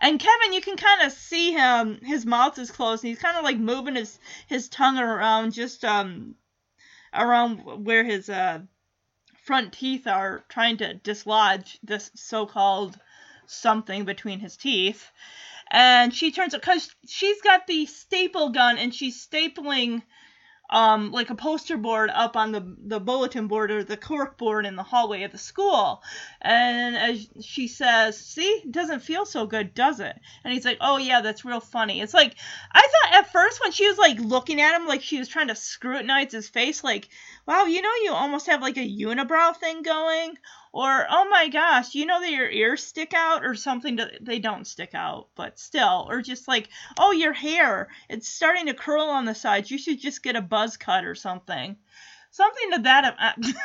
[0.00, 3.36] and kevin you can kind of see him his mouth is closed and he's kind
[3.36, 6.34] of like moving his his tongue around just um
[7.12, 8.58] around where his uh
[9.44, 12.98] front teeth are trying to dislodge this so-called
[13.46, 15.10] something between his teeth
[15.70, 20.02] and she turns it because she's got the staple gun and she's stapling
[20.70, 24.64] um, like a poster board up on the the bulletin board or the cork board
[24.64, 26.02] in the hallway of the school.
[26.40, 30.78] And as she says, "See, it doesn't feel so good, does it?" And he's like,
[30.80, 32.36] "Oh yeah, that's real funny." It's like
[32.72, 35.48] I thought at first when she was like looking at him, like she was trying
[35.48, 37.08] to scrutinize his face, like,
[37.46, 40.38] "Wow, you know, you almost have like a unibrow thing going."
[40.74, 44.40] Or, oh my gosh, you know that your ears stick out or something that they
[44.40, 46.08] don't stick out, but still.
[46.10, 49.70] Or just like, oh, your hair, it's starting to curl on the sides.
[49.70, 51.76] You should just get a buzz cut or something.
[52.32, 53.16] Something to that.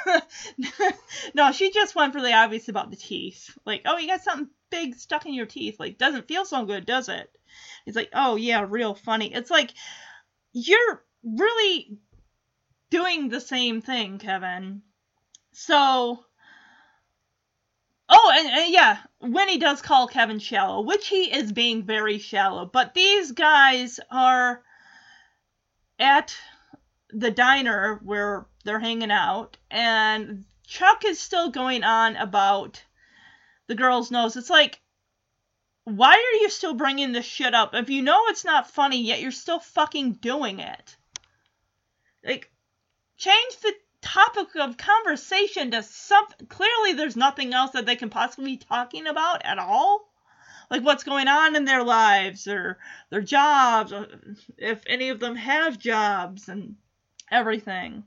[0.06, 0.92] Uh,
[1.34, 3.58] no, she just went for the obvious about the teeth.
[3.66, 5.80] Like, oh, you got something big stuck in your teeth.
[5.80, 7.28] Like, doesn't feel so good, does it?
[7.88, 9.34] It's like, oh, yeah, real funny.
[9.34, 9.74] It's like,
[10.54, 11.98] you're really
[12.92, 14.84] doing the same thing, Kevin.
[15.54, 16.24] So
[18.40, 22.66] and, and, yeah, Winnie does call Kevin shallow, which he is being very shallow.
[22.66, 24.64] But these guys are
[26.00, 26.36] at
[27.12, 32.82] the diner where they're hanging out, and Chuck is still going on about
[33.68, 34.38] the girl's nose.
[34.38, 34.80] It's like,
[35.84, 37.74] why are you still bringing this shit up?
[37.74, 40.96] If you know it's not funny, yet you're still fucking doing it.
[42.24, 42.52] Like,
[43.18, 46.48] change the topic of conversation to something.
[46.48, 50.08] Clearly, there's nothing else that they can possibly be talking about at all.
[50.70, 52.78] Like what's going on in their lives or
[53.10, 54.08] their jobs, or
[54.58, 56.76] if any of them have jobs and
[57.32, 58.04] everything.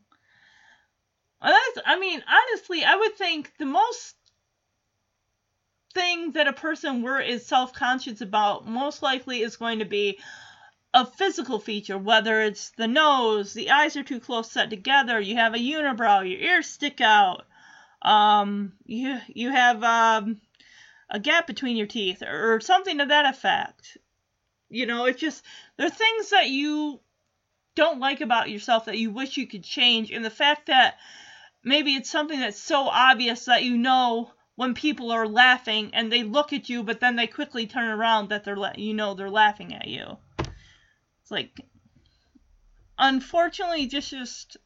[1.43, 4.15] That's, I mean, honestly, I would think the most
[5.93, 10.21] thing that a person were is self-conscious about most likely is going to be
[10.95, 15.37] a physical feature, whether it's the nose, the eyes are too close set together, you
[15.37, 17.47] have a unibrow, your ears stick out,
[18.03, 20.41] um, you you have um,
[21.09, 23.97] a gap between your teeth, or, something to that effect.
[24.69, 25.45] You know, it's just
[25.77, 27.01] there are things that you
[27.75, 30.99] don't like about yourself that you wish you could change, and the fact that
[31.65, 36.23] maybe it's something that's so obvious that you know when people are laughing and they
[36.23, 39.31] look at you, but then they quickly turn around that they're la- you know they're
[39.31, 40.19] laughing at you
[41.31, 41.61] like
[42.99, 44.57] unfortunately just just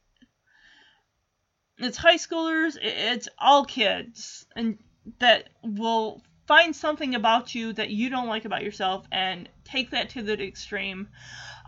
[1.79, 4.79] it's high schoolers it's all kids and
[5.19, 10.11] that will find something about you that you don't like about yourself and take that
[10.11, 11.09] to the extreme.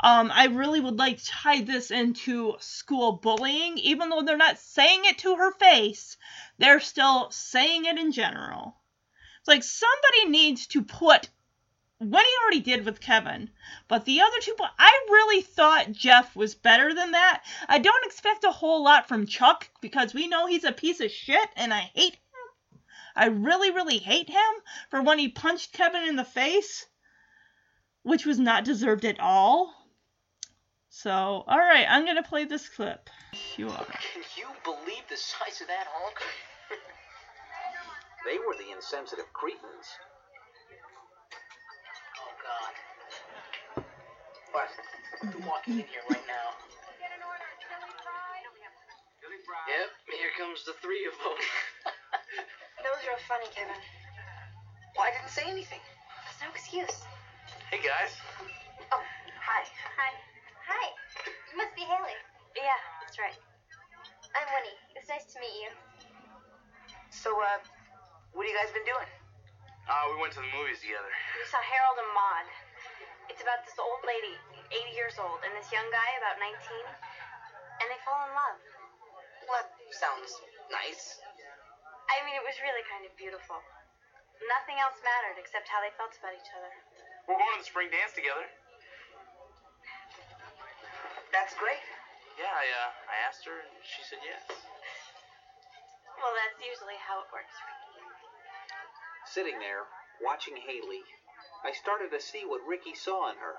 [0.00, 3.78] Um, i really would like to tie this into school bullying.
[3.78, 6.16] Even though they're not saying it to her face
[6.58, 8.76] they're still saying it in general.
[9.40, 11.28] It's like somebody needs to put
[11.98, 13.50] what he already did with Kevin.
[13.88, 17.44] But the other two, I really thought Jeff was better than that.
[17.68, 21.10] I don't expect a whole lot from Chuck because we know he's a piece of
[21.10, 22.80] shit and I hate him.
[23.16, 24.54] I really, really hate him
[24.90, 26.86] for when he punched Kevin in the face,
[28.02, 29.74] which was not deserved at all.
[30.90, 33.10] So, alright, I'm gonna play this clip.
[33.56, 33.84] You are.
[33.84, 36.16] Can you believe the size of that honk?
[38.24, 39.86] they were the insensitive cretins.
[44.58, 44.74] What?
[45.22, 46.50] Who's walking in here right now?
[49.70, 51.38] Yep, here comes the three of them.
[52.82, 53.78] That was real funny, Kevin.
[54.98, 55.78] well, I didn't say anything.
[55.78, 57.06] There's no excuse.
[57.70, 58.18] Hey guys.
[58.90, 58.98] Oh,
[59.38, 59.62] hi.
[59.94, 60.10] Hi.
[60.66, 60.86] Hi.
[61.54, 62.18] You must be Haley.
[62.58, 63.38] Yeah, that's right.
[64.34, 64.74] I'm Winnie.
[64.98, 65.70] It's nice to meet you.
[67.14, 67.62] So, uh,
[68.34, 69.06] what have you guys been doing?
[69.86, 71.14] Uh, we went to the movies together.
[71.38, 72.50] We saw Harold and Maude.
[73.28, 77.86] It's about this old lady, 80 years old, and this young guy, about 19, and
[77.88, 78.58] they fall in love.
[79.48, 80.30] Well, that sounds
[80.68, 81.20] nice.
[82.08, 83.60] I mean, it was really kind of beautiful.
[84.44, 86.72] Nothing else mattered except how they felt about each other.
[87.26, 88.44] We're going to the spring dance together.
[91.32, 91.82] That's great.
[92.40, 94.46] Yeah, I, uh, I asked her and she said yes.
[94.48, 97.98] Well, that's usually how it works, Ricky.
[99.28, 99.84] Sitting there,
[100.24, 101.04] watching Haley,
[101.62, 103.58] I started to see what Ricky saw in her.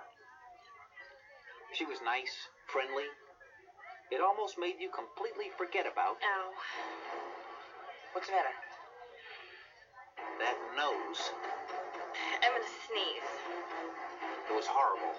[1.73, 3.05] She was nice, friendly.
[4.11, 6.53] It almost made you completely forget about Oh.
[8.13, 8.55] What's the matter?
[10.39, 11.31] that nose.
[12.41, 13.29] I'm gonna sneeze.
[14.49, 15.13] It was horrible.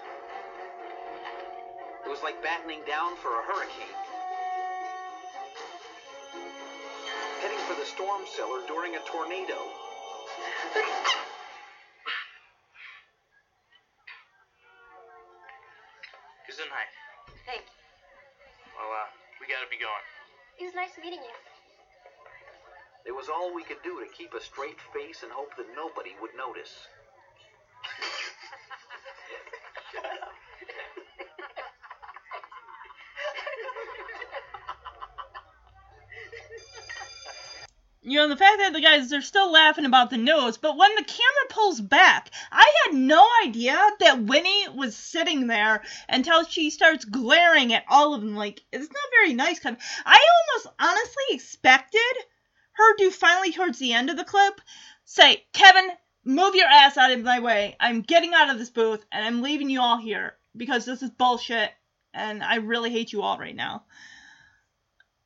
[2.05, 3.95] It was like battening down for a hurricane.
[7.41, 9.57] Heading for the storm cellar during a tornado.
[20.91, 21.31] nice meeting you.
[23.05, 26.11] It was all we could do to keep a straight face and hope that nobody
[26.21, 26.87] would notice.
[38.11, 40.93] You know, the fact that the guys they're still laughing about the nose, but when
[40.95, 46.71] the camera pulls back, I had no idea that Winnie was sitting there until she
[46.71, 48.35] starts glaring at all of them.
[48.35, 49.61] Like, it's not very nice.
[49.61, 52.01] Cause I almost honestly expected
[52.73, 54.59] her to finally, towards the end of the clip,
[55.05, 55.89] say, Kevin,
[56.25, 57.77] move your ass out of my way.
[57.79, 61.11] I'm getting out of this booth and I'm leaving you all here because this is
[61.11, 61.71] bullshit
[62.13, 63.85] and I really hate you all right now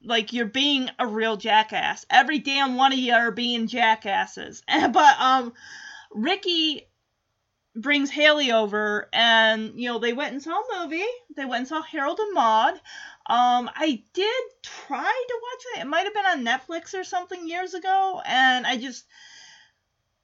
[0.05, 2.05] like you're being a real jackass.
[2.09, 4.63] Every damn one of you are being jackasses.
[4.91, 5.53] but um
[6.11, 6.87] Ricky
[7.75, 11.03] brings Haley over and you know they went and saw a movie.
[11.35, 12.75] They went and saw Harold and Maude.
[13.27, 15.81] Um I did try to watch it.
[15.81, 19.05] It might have been on Netflix or something years ago and I just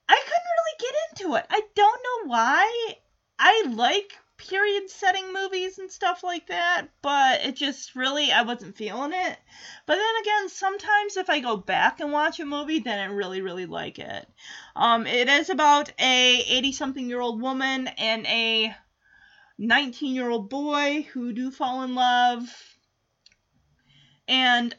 [0.08, 1.46] I couldn't really get into it.
[1.50, 2.96] I don't know why.
[3.40, 4.18] I like
[4.50, 9.38] period setting movies and stuff like that, but it just really I wasn't feeling it.
[9.86, 13.42] But then again, sometimes if I go back and watch a movie, then I really
[13.42, 14.28] really like it.
[14.76, 18.76] Um, it is about a 80 something year old woman and a
[19.58, 22.44] 19 year old boy who do fall in love,
[24.28, 24.76] and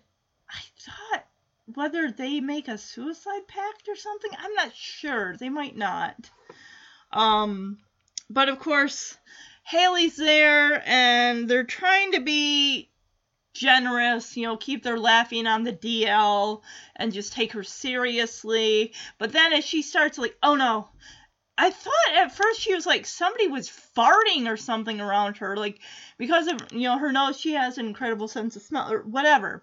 [0.51, 1.25] I thought
[1.67, 5.37] whether they make a suicide pact or something, I'm not sure.
[5.37, 6.31] They might not.
[7.13, 7.79] Um,
[8.29, 9.17] but of course,
[9.65, 12.91] Haley's there and they're trying to be
[13.55, 16.63] generous, you know, keep their laughing on the DL
[16.97, 18.93] and just take her seriously.
[19.19, 20.89] But then as she starts like, oh no,
[21.57, 25.81] I thought at first she was like somebody was farting or something around her, like
[26.19, 29.63] because of you know her nose, she has an incredible sense of smell or whatever.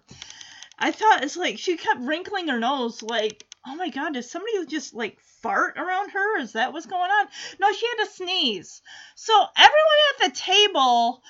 [0.78, 4.64] I thought it's like she kept wrinkling her nose, like oh my god, is somebody
[4.66, 6.40] just like fart around her?
[6.40, 7.26] Is that what's going on?
[7.60, 8.82] No, she had to sneeze.
[9.14, 9.74] So everyone
[10.14, 11.22] at the table,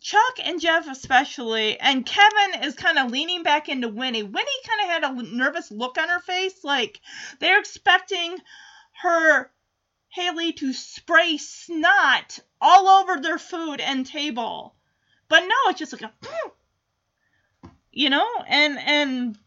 [0.00, 4.22] Chuck and Jeff especially, and Kevin is kind of leaning back into Winnie.
[4.22, 7.00] Winnie kind of had a nervous look on her face, like
[7.40, 8.36] they're expecting
[9.02, 9.50] her
[10.08, 14.74] Haley to spray snot all over their food and table.
[15.28, 16.12] But no, it's just like a
[17.90, 19.38] you know, and and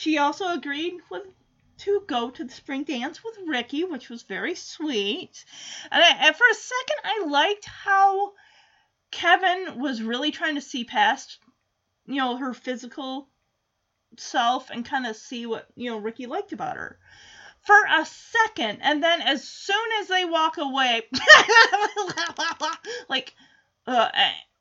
[0.00, 1.26] she also agreed with
[1.76, 5.44] to go to the spring dance with Ricky, which was very sweet.
[5.90, 8.32] And, I, and for a second, I liked how
[9.10, 11.38] Kevin was really trying to see past,
[12.06, 13.28] you know, her physical
[14.16, 16.98] self and kind of see what you know Ricky liked about her
[17.62, 21.02] for a second, and then as soon as they walk away,
[23.08, 23.34] like,
[23.86, 24.08] uh,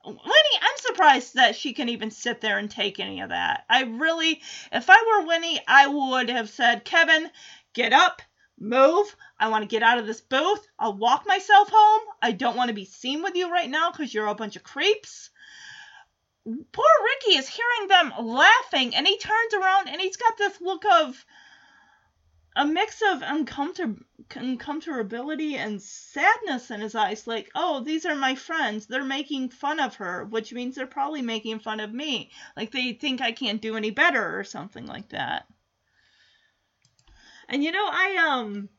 [0.05, 3.65] Winnie, I'm surprised that she can even sit there and take any of that.
[3.69, 4.41] I really,
[4.71, 7.29] if I were Winnie, I would have said, Kevin,
[7.73, 8.21] get up,
[8.59, 9.15] move.
[9.39, 10.65] I want to get out of this booth.
[10.77, 12.01] I'll walk myself home.
[12.21, 14.63] I don't want to be seen with you right now because you're a bunch of
[14.63, 15.29] creeps.
[16.45, 20.83] Poor Ricky is hearing them laughing, and he turns around and he's got this look
[20.85, 21.25] of
[22.55, 28.35] a mix of uncomfort- uncomfortability and sadness in his eyes like oh these are my
[28.35, 28.85] friends.
[28.85, 32.29] They're making fun of her which means they're probably making fun of me.
[32.55, 35.47] Like they think i can't do any better or something like that.
[37.47, 38.69] And you know i um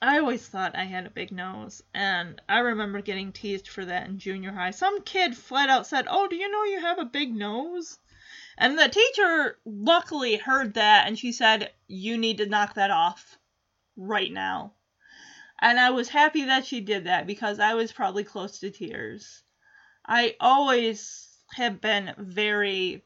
[0.00, 4.06] i always thought i had a big nose and i remember getting teased for that
[4.06, 4.70] in junior high.
[4.70, 7.98] Some kid flat out said oh do you know you have a big nose?
[8.56, 13.38] And the teacher luckily heard that and she said, You need to knock that off
[13.98, 14.72] right now.
[15.60, 19.42] And I was happy that she did that because I was probably close to tears.
[20.06, 23.04] I always have been very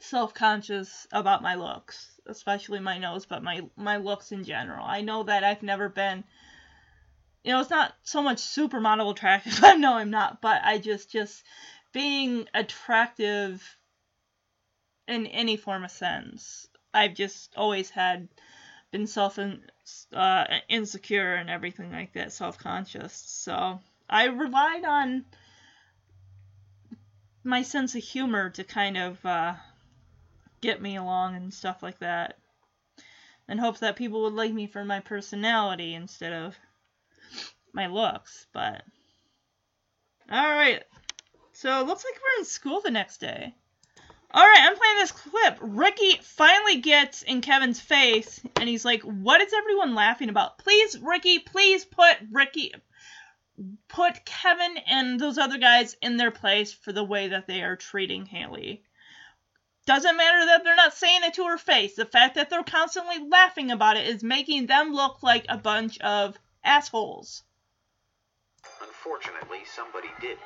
[0.00, 2.08] self conscious about my looks.
[2.26, 4.86] especially my nose, but my my looks in general.
[4.86, 6.24] I know that I've never been
[7.44, 9.58] you know, it's not so much supermodel attractive.
[9.64, 11.42] I know I'm not, but I just just
[11.92, 13.76] being attractive
[15.08, 16.66] in any form of sense.
[16.94, 18.28] I've just always had
[18.92, 23.12] been self uh, insecure and everything like that, self conscious.
[23.12, 25.24] So I relied on
[27.42, 29.54] my sense of humor to kind of uh,
[30.60, 32.38] get me along and stuff like that.
[33.48, 36.56] And hope that people would like me for my personality instead of
[37.72, 38.46] my looks.
[38.52, 38.84] But.
[40.30, 40.84] Alright.
[41.52, 43.54] So it looks like we're in school the next day.
[44.34, 45.58] Alright, I'm playing this clip.
[45.60, 50.58] Ricky finally gets in Kevin's face and he's like, What is everyone laughing about?
[50.58, 52.72] Please, Ricky, please put Ricky
[53.88, 57.76] put Kevin and those other guys in their place for the way that they are
[57.76, 58.82] treating Haley.
[59.84, 61.96] Doesn't matter that they're not saying it to her face.
[61.96, 65.98] The fact that they're constantly laughing about it is making them look like a bunch
[66.00, 67.42] of assholes.
[68.80, 70.38] Unfortunately, somebody did.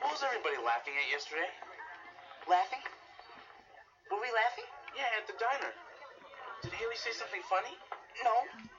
[0.00, 1.48] What was everybody laughing at yesterday?
[2.48, 2.80] Laughing?
[4.08, 4.64] Were we laughing?
[4.96, 5.68] Yeah, at the diner.
[6.64, 7.76] Did Haley say something funny?
[8.24, 8.32] No,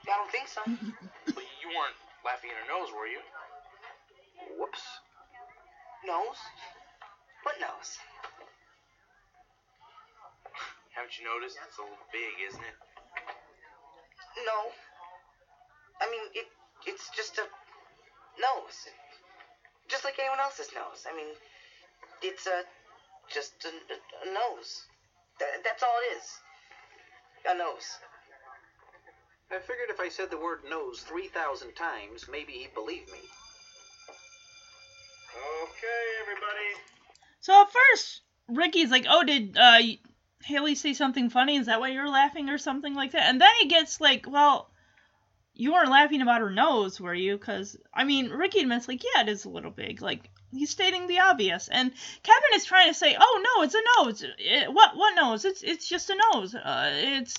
[0.10, 0.66] I don't think so.
[1.38, 1.94] but you weren't
[2.26, 3.22] laughing at her nose, were you?
[4.58, 4.82] Whoops.
[6.02, 6.42] Nose?
[7.46, 8.02] What nose?
[10.98, 11.62] Haven't you noticed?
[11.62, 12.78] It's a little big, isn't it?
[14.50, 14.74] No.
[16.02, 16.50] I mean, it
[16.90, 17.46] it's just a
[18.42, 18.90] nose.
[19.88, 21.06] Just like anyone else's nose.
[21.06, 21.38] I mean,
[22.26, 22.66] it's a
[23.34, 24.84] just a, a nose.
[25.40, 26.24] Th- that's all it is.
[27.50, 27.98] A nose.
[29.52, 33.20] I figured if I said the word nose 3,000 times, maybe he'd believe me.
[35.64, 36.82] Okay, everybody.
[37.40, 39.80] So at first, Ricky's like, "Oh, did uh,
[40.44, 41.56] Haley say something funny?
[41.56, 44.70] Is that why you're laughing or something like that?" And then he gets like, "Well,
[45.60, 47.38] you weren't laughing about her nose, were you?
[47.38, 50.02] Because I mean, Ricky admits like, yeah, it is a little big.
[50.02, 51.92] Like he's stating the obvious, and
[52.24, 54.26] Kevin is trying to say, oh no, it's a nose.
[54.38, 55.46] It, what what nose?
[55.46, 56.56] It's it's just a nose.
[56.56, 57.36] Uh, it's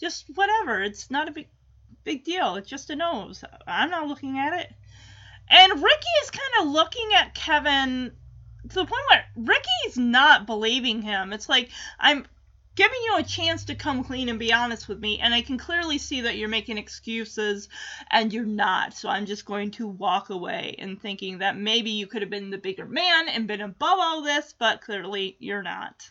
[0.00, 0.82] just whatever.
[0.82, 1.48] It's not a big
[2.04, 2.56] big deal.
[2.56, 3.44] It's just a nose.
[3.66, 4.72] I'm not looking at it.
[5.48, 8.12] And Ricky is kind of looking at Kevin
[8.68, 11.32] to the point where Ricky's not believing him.
[11.32, 12.26] It's like I'm
[12.80, 15.58] giving you a chance to come clean and be honest with me, and I can
[15.58, 17.68] clearly see that you're making excuses
[18.10, 18.94] and you're not.
[18.94, 22.48] So I'm just going to walk away and thinking that maybe you could have been
[22.48, 26.10] the bigger man and been above all this, but clearly you're not.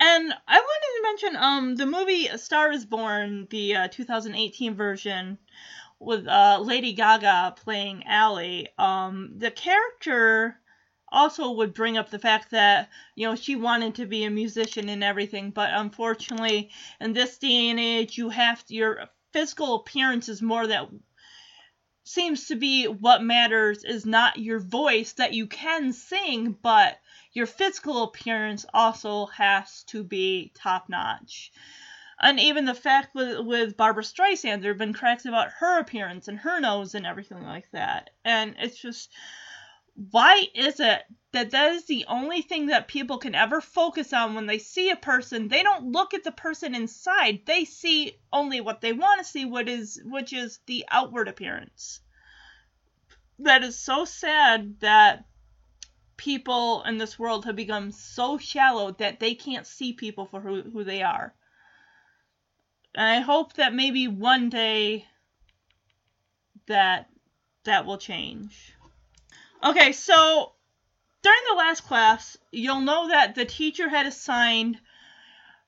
[0.00, 4.74] And I wanted to mention um the movie A Star Is Born, the uh, 2018
[4.74, 5.38] version
[6.00, 8.64] with uh, Lady Gaga playing Ally.
[8.76, 10.58] Um, the character
[11.10, 14.88] also would bring up the fact that you know she wanted to be a musician
[14.88, 20.28] and everything, but unfortunately in this day and age you have to, your physical appearance
[20.28, 20.88] is more that
[22.04, 26.98] seems to be what matters is not your voice that you can sing, but
[27.32, 31.52] your physical appearance also has to be top notch.
[32.20, 36.28] And even the fact with, with Barbra Streisand, there have been cracks about her appearance
[36.28, 38.10] and her nose and everything like that.
[38.24, 39.12] And it's just,
[40.10, 44.36] why is it that that is the only thing that people can ever focus on
[44.36, 45.48] when they see a person?
[45.48, 47.40] They don't look at the person inside.
[47.46, 52.00] They see only what they want to see, what is which is the outward appearance.
[53.40, 55.24] That is so sad that
[56.16, 60.62] people in this world have become so shallow that they can't see people for who,
[60.62, 61.34] who they are.
[62.94, 65.06] And I hope that maybe one day
[66.66, 67.10] that
[67.64, 68.74] that will change.
[69.62, 70.52] Okay, so
[71.22, 74.78] during the last class, you'll know that the teacher had assigned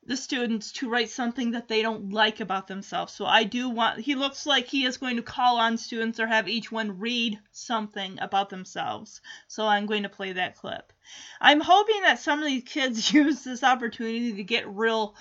[0.07, 3.13] the students to write something that they don't like about themselves.
[3.13, 6.27] So I do want, he looks like he is going to call on students or
[6.27, 9.21] have each one read something about themselves.
[9.49, 10.93] So I'm going to play that clip.
[11.41, 15.15] I'm hoping that some of these kids use this opportunity to get real.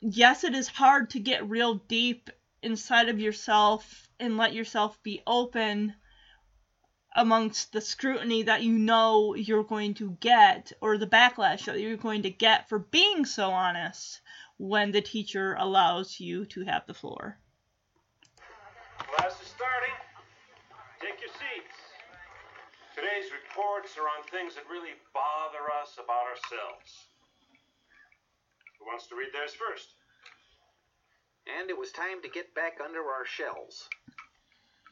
[0.00, 2.30] Yes, it is hard to get real deep
[2.62, 5.94] inside of yourself and let yourself be open
[7.16, 11.96] amongst the scrutiny that you know you're going to get or the backlash that you're
[11.96, 14.20] going to get for being so honest
[14.58, 17.36] when the teacher allows you to have the floor.
[18.98, 19.96] Class is starting.
[21.00, 21.76] Take your seats.
[22.94, 27.08] Today's reports are on things that really bother us about ourselves.
[28.78, 29.88] Who wants to read theirs first?
[31.58, 33.88] And it was time to get back under our shells.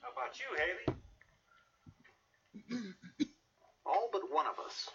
[0.02, 0.97] How about you, Haley?
[3.86, 4.88] All but one of us.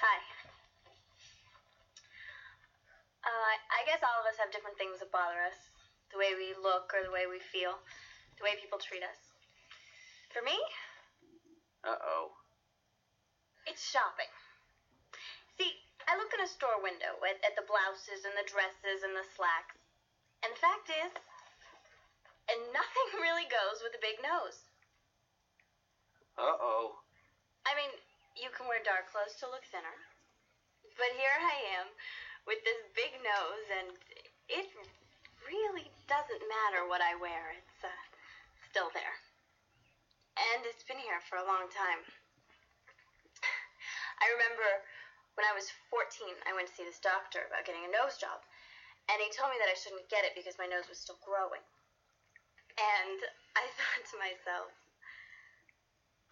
[0.00, 0.18] Hi.
[3.24, 5.56] Uh, I guess all of us have different things that bother us
[6.10, 7.78] the way we look or the way we feel,
[8.40, 9.20] the way people treat us.
[10.34, 10.56] For me?
[11.84, 12.34] Uh oh.
[13.66, 14.30] It's shopping.
[15.56, 15.72] See,
[16.08, 19.26] I look in a store window at, at the blouses and the dresses and the
[19.36, 19.76] slacks.
[20.42, 21.12] And the fact is,
[22.50, 24.66] and nothing really goes with a big nose.
[26.38, 27.02] Uh oh.
[27.68, 27.92] I mean,
[28.34, 29.94] you can wear dark clothes to look thinner,
[30.96, 31.92] but here I am
[32.48, 33.92] with this big nose, and
[34.48, 34.66] it
[35.44, 37.52] really doesn't matter what I wear.
[37.52, 37.92] It's uh,
[38.72, 39.20] still there.
[40.38, 42.00] And it's been here for a long time.
[44.24, 44.64] I remember
[45.36, 46.06] when I was 14,
[46.48, 48.40] I went to see this doctor about getting a nose job.
[49.10, 51.60] And he told me that I shouldn't get it because my nose was still growing.
[52.80, 53.20] And
[53.56, 54.72] I thought to myself,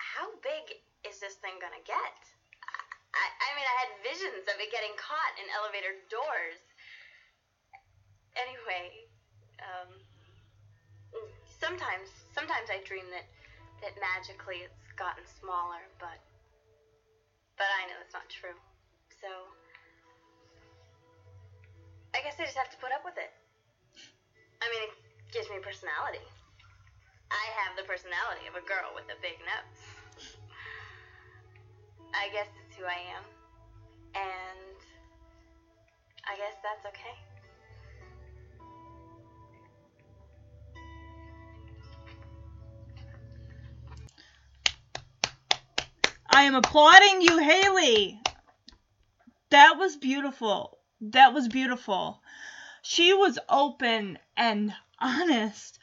[0.00, 2.18] how big is this thing gonna get?
[3.12, 6.60] I, I mean, I had visions of it getting caught in elevator doors.
[8.36, 9.08] Anyway,
[9.60, 9.90] um,
[11.58, 13.26] sometimes, sometimes I dream that,
[13.82, 16.20] that magically it's gotten smaller, but,
[17.56, 18.54] but I know it's not true.
[19.18, 19.28] So,
[22.14, 23.32] I guess I just have to put up with it.
[24.62, 24.94] I mean, it
[25.32, 26.22] gives me personality.
[27.30, 29.98] I have the personality of a girl with a big nose.
[32.14, 33.24] I guess it's who I am.
[34.14, 34.78] And
[36.24, 37.14] I guess that's okay.
[46.30, 48.20] I am applauding you, Haley.
[49.50, 50.78] That was beautiful.
[51.00, 52.22] That was beautiful.
[52.82, 55.77] She was open and honest.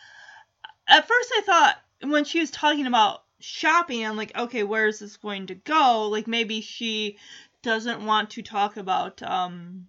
[0.88, 5.00] At first, I thought when she was talking about shopping, I'm like, okay, where is
[5.00, 6.08] this going to go?
[6.10, 7.18] Like maybe she
[7.62, 9.88] doesn't want to talk about um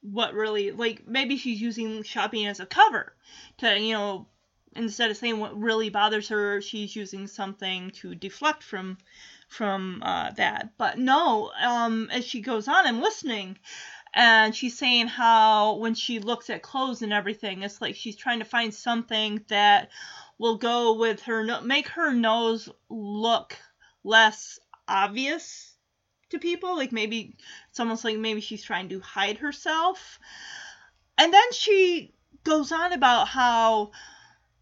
[0.00, 3.14] what really like maybe she's using shopping as a cover
[3.58, 4.26] to you know
[4.74, 8.96] instead of saying what really bothers her she's using something to deflect from
[9.48, 13.58] from uh, that but no um as she goes on i'm listening
[14.14, 18.38] and she's saying how when she looks at clothes and everything it's like she's trying
[18.38, 19.90] to find something that
[20.38, 23.56] will go with her no- make her nose look
[24.04, 25.76] less obvious
[26.30, 26.76] to people.
[26.76, 27.36] Like maybe
[27.70, 30.18] it's almost like maybe she's trying to hide herself.
[31.16, 33.90] And then she goes on about how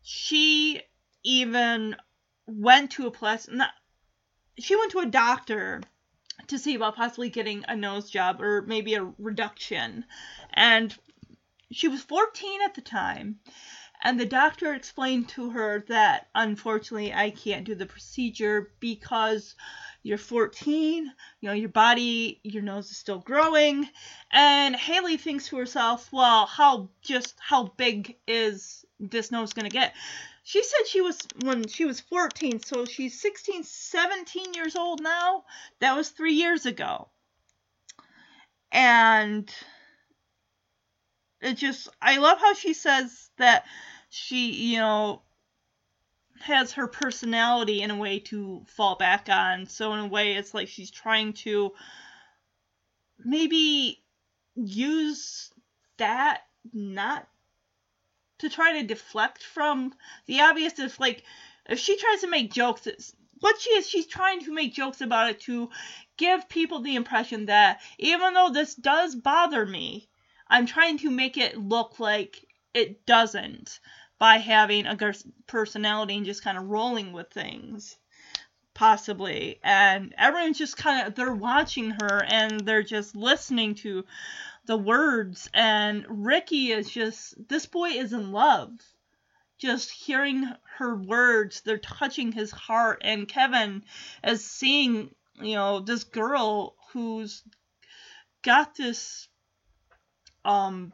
[0.02, 0.80] she
[1.22, 1.96] even
[2.46, 3.48] went to a place
[4.58, 5.82] she went to a doctor
[6.48, 10.04] to see about possibly getting a nose job or maybe a reduction
[10.52, 10.96] and
[11.72, 13.38] she was 14 at the time
[14.02, 19.54] and the doctor explained to her that unfortunately I can't do the procedure because
[20.06, 23.88] you're 14, you know, your body, your nose is still growing.
[24.30, 29.76] And Haley thinks to herself, well, how just how big is this nose going to
[29.76, 29.94] get?
[30.48, 35.42] She said she was when she was 14, so she's 16, 17 years old now.
[35.80, 37.08] That was 3 years ago.
[38.70, 39.52] And
[41.40, 43.64] it just I love how she says that
[44.08, 45.22] she, you know,
[46.38, 49.66] has her personality in a way to fall back on.
[49.66, 51.72] So in a way it's like she's trying to
[53.18, 54.00] maybe
[54.54, 55.52] use
[55.98, 56.42] that
[56.72, 57.26] not
[58.38, 59.92] to try to deflect from
[60.26, 61.22] the obvious if like
[61.68, 62.86] if she tries to make jokes
[63.40, 65.68] what she is she's trying to make jokes about it to
[66.16, 70.08] give people the impression that even though this does bother me
[70.48, 73.80] i'm trying to make it look like it doesn't
[74.18, 74.96] by having a
[75.46, 77.96] personality and just kind of rolling with things
[78.76, 79.58] possibly.
[79.64, 84.04] And everyone's just kind of they're watching her and they're just listening to
[84.66, 88.70] the words and Ricky is just this boy is in love.
[89.58, 90.44] Just hearing
[90.76, 93.00] her words they're touching his heart.
[93.04, 93.84] And Kevin
[94.24, 97.42] is seeing you know this girl who's
[98.42, 99.28] got this
[100.44, 100.92] um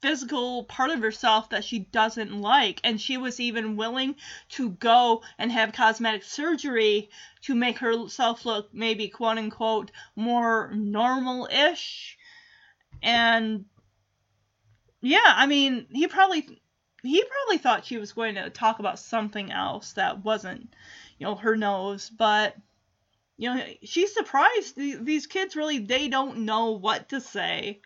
[0.00, 2.80] physical part of herself that she doesn't like.
[2.82, 4.16] And she was even willing
[4.50, 7.10] to go and have cosmetic surgery
[7.42, 12.18] to make herself look maybe quote unquote more normal-ish
[13.02, 13.64] and
[15.00, 16.60] yeah i mean he probably
[17.02, 20.72] he probably thought she was going to talk about something else that wasn't
[21.18, 22.54] you know her nose but
[23.36, 27.80] you know she's surprised these kids really they don't know what to say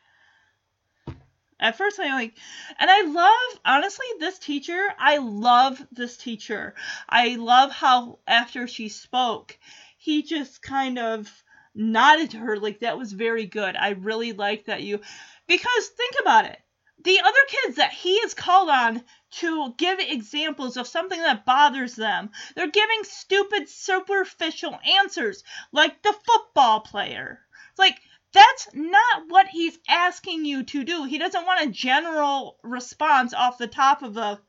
[1.59, 2.37] at first, I'm like,
[2.79, 4.93] and I love, honestly, this teacher.
[4.99, 6.75] I love this teacher.
[7.09, 9.59] I love how after she spoke,
[9.97, 11.33] he just kind of
[11.77, 13.77] nodded to her like that was very good.
[13.77, 15.01] I really like that you,
[15.47, 16.59] because think about it.
[17.07, 21.95] the other kids that he is called on to give examples of something that bothers
[21.95, 27.39] them, they're giving stupid, superficial answers, like the football player.
[27.71, 28.01] It's like,
[28.33, 31.05] that's not what he's asking you to do.
[31.05, 34.41] He doesn't want a general response off the top of the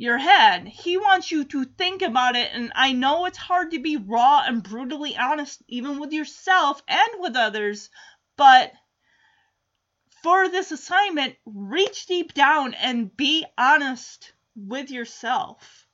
[0.00, 0.66] your head.
[0.66, 4.42] He wants you to think about it, and I know it's hard to be raw
[4.46, 7.90] and brutally honest, even with yourself and with others,
[8.38, 8.72] but
[10.22, 15.86] for this assignment, reach deep down and be honest with yourself.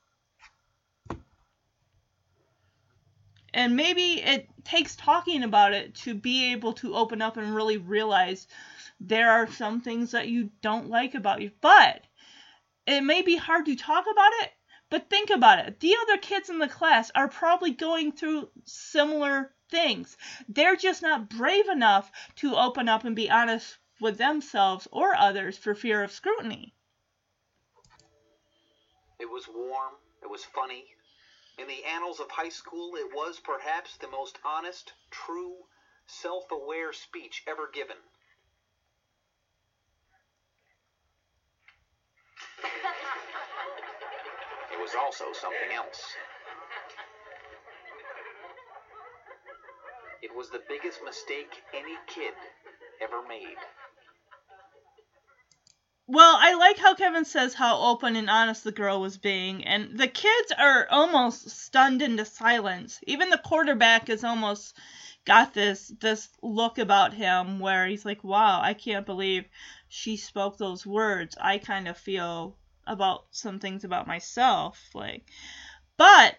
[3.53, 7.77] And maybe it takes talking about it to be able to open up and really
[7.77, 8.47] realize
[9.01, 11.51] there are some things that you don't like about you.
[11.59, 12.03] But
[12.87, 14.53] it may be hard to talk about it,
[14.89, 15.79] but think about it.
[15.81, 20.17] The other kids in the class are probably going through similar things.
[20.47, 25.57] They're just not brave enough to open up and be honest with themselves or others
[25.57, 26.73] for fear of scrutiny.
[29.19, 30.85] It was warm, it was funny.
[31.57, 35.55] In the annals of high school, it was perhaps the most honest, true,
[36.05, 37.97] self aware speech ever given.
[44.71, 46.01] It was also something else.
[50.21, 52.33] It was the biggest mistake any kid
[53.01, 53.57] ever made.
[56.07, 59.97] Well, I like how Kevin says how open and honest the girl was being, and
[59.97, 63.01] the kids are almost stunned into silence.
[63.05, 64.77] Even the quarterback is almost
[65.25, 69.49] got this this look about him where he's like, "Wow, I can't believe
[69.89, 71.35] she spoke those words.
[71.41, 72.55] I kind of feel
[72.87, 75.29] about some things about myself like."
[75.97, 76.37] But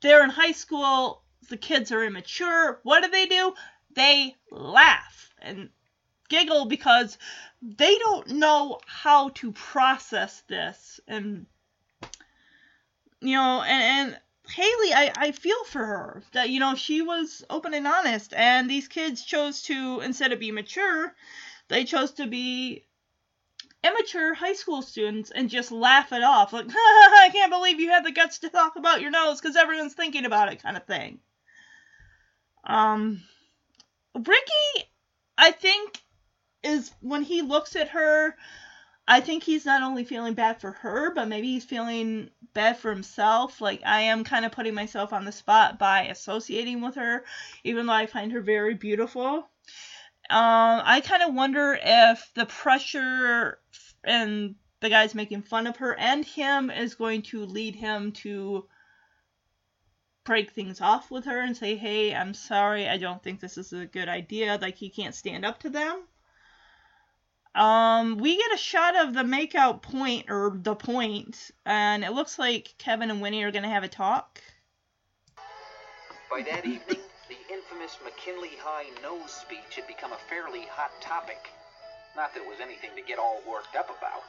[0.00, 2.80] they're in high school, the kids are immature.
[2.82, 3.54] What do they do?
[3.94, 5.70] They laugh and
[6.28, 7.18] giggle because
[7.62, 11.46] they don't know how to process this and
[13.20, 17.44] you know and, and haley I, I feel for her that you know she was
[17.48, 21.14] open and honest and these kids chose to instead of be mature
[21.68, 22.84] they chose to be
[23.86, 28.04] immature high school students and just laugh it off like i can't believe you had
[28.04, 31.18] the guts to talk about your nose because everyone's thinking about it kind of thing
[32.64, 33.22] um
[34.14, 34.88] ricky
[35.38, 36.00] i think
[36.66, 38.36] is when he looks at her,
[39.08, 42.90] I think he's not only feeling bad for her, but maybe he's feeling bad for
[42.90, 43.60] himself.
[43.60, 47.24] Like I am kind of putting myself on the spot by associating with her,
[47.62, 49.48] even though I find her very beautiful.
[50.28, 53.60] Um, I kind of wonder if the pressure
[54.02, 58.66] and the guys making fun of her and him is going to lead him to
[60.24, 62.88] break things off with her and say, "Hey, I'm sorry.
[62.88, 66.02] I don't think this is a good idea." Like he can't stand up to them.
[67.54, 72.38] Um, we get a shot of the makeout point or the point, and it looks
[72.38, 74.42] like Kevin and Winnie are gonna have a talk.
[76.30, 76.98] By that evening,
[77.56, 81.40] infamous McKinley High nose speech had become a fairly hot topic.
[82.12, 84.28] Not that it was anything to get all worked up about.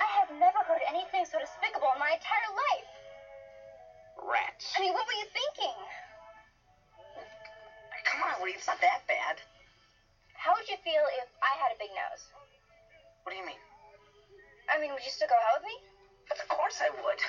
[0.00, 2.88] I have never heard anything so despicable in my entire life.
[4.24, 4.72] Rats.
[4.72, 5.76] I mean, what were you thinking?
[8.08, 9.36] Come on, Lee, it's not that bad.
[10.32, 12.24] How would you feel if I had a big nose?
[13.24, 13.60] What do you mean?
[14.72, 15.76] I mean, would you still go out with me?
[16.24, 17.20] But of course I would.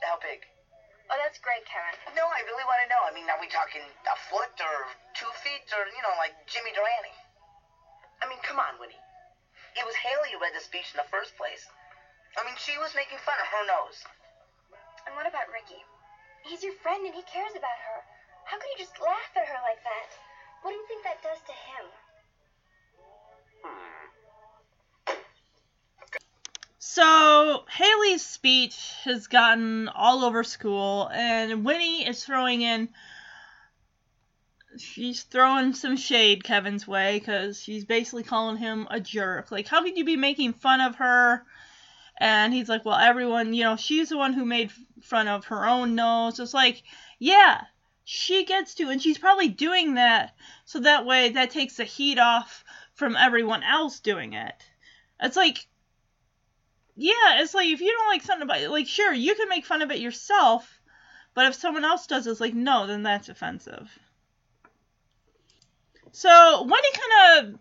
[0.00, 0.48] How big?
[1.10, 1.96] Oh, that's great, Kevin.
[2.14, 3.02] No, I really want to know.
[3.02, 4.76] I mean, are we talking a foot or
[5.14, 7.14] two feet or, you know, like Jimmy Durante?
[8.22, 9.00] I mean, come on, Winnie.
[9.74, 11.66] It was Haley who read the speech in the first place.
[12.38, 13.98] I mean, she was making fun of her nose.
[15.04, 15.80] And what about Ricky?
[16.46, 17.98] He's your friend and he cares about her.
[18.44, 20.10] How could you just laugh at her like that?
[20.62, 21.84] What do you think that does to him?
[23.62, 23.91] Hmm.
[26.84, 32.88] So Haley's speech has gotten all over school, and Winnie is throwing in.
[34.78, 39.52] She's throwing some shade Kevin's way because she's basically calling him a jerk.
[39.52, 41.46] Like, how could you be making fun of her?
[42.18, 44.72] And he's like, well, everyone, you know, she's the one who made
[45.02, 46.40] fun of her own nose.
[46.40, 46.82] It's like,
[47.20, 47.60] yeah,
[48.02, 52.18] she gets to, and she's probably doing that so that way that takes the heat
[52.18, 52.64] off
[52.94, 54.64] from everyone else doing it.
[55.20, 55.68] It's like,
[57.02, 59.66] yeah, it's like if you don't like something about it, like sure you can make
[59.66, 60.80] fun of it yourself,
[61.34, 63.90] but if someone else does, it's like no, then that's offensive.
[66.12, 67.60] So Wendy kind of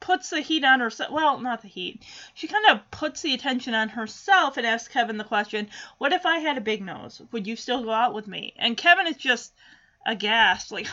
[0.00, 1.12] puts the heat on herself.
[1.12, 2.04] Well, not the heat.
[2.34, 5.68] She kind of puts the attention on herself and asks Kevin the question,
[5.98, 7.22] "What if I had a big nose?
[7.32, 9.52] Would you still go out with me?" And Kevin is just
[10.06, 10.86] aghast, like,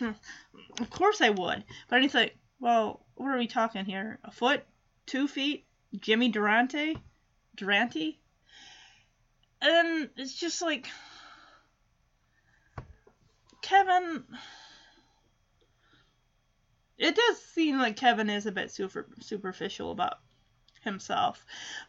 [0.00, 1.64] of course I would.
[1.88, 4.18] But he's like, well, what are we talking here?
[4.24, 4.64] A foot?
[5.04, 5.65] Two feet?
[5.98, 6.96] Jimmy Durante?
[7.56, 8.18] Durante?
[9.60, 10.88] And it's just like
[13.62, 14.24] Kevin
[16.98, 20.18] it does seem like Kevin is a bit super superficial about
[20.82, 21.44] himself.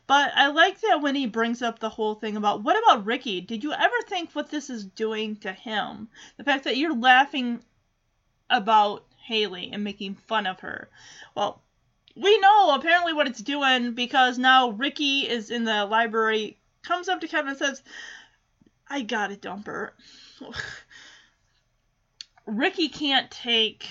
[0.06, 3.42] But I like that when he brings up the whole thing about what about Ricky?
[3.42, 6.10] Did you ever think what this is doing to him?
[6.38, 7.64] The fact that you're laughing
[8.50, 10.90] about Haley and making fun of her.
[11.36, 11.62] Well,
[12.20, 17.22] we know apparently what it's doing because now Ricky is in the library, comes up
[17.22, 17.82] to Kevin and says,
[18.88, 19.92] I got a dumper.
[22.46, 23.86] Ricky can't take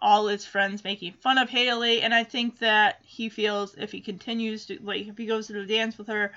[0.00, 4.00] all his friends making fun of Haley, and I think that he feels if he
[4.00, 6.32] continues to like if he goes to the dance with her,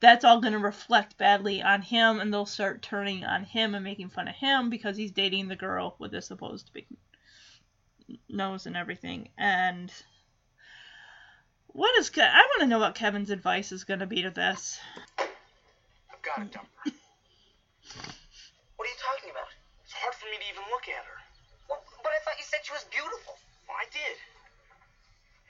[0.00, 3.84] that's all going to reflect badly on him, and they'll start turning on him and
[3.84, 6.86] making fun of him because he's dating the girl with the supposed big
[8.28, 9.28] nose and everything.
[9.38, 9.92] And
[11.68, 14.30] what is Ke- I want to know what Kevin's advice is going to be to
[14.30, 14.78] this.
[15.18, 16.92] I've got a dumper.
[18.76, 19.48] What are you talking about?
[19.84, 21.18] It's hard for me to even look at her.
[21.68, 23.36] Well, but I thought you said she was beautiful.
[23.68, 24.16] Well, I did.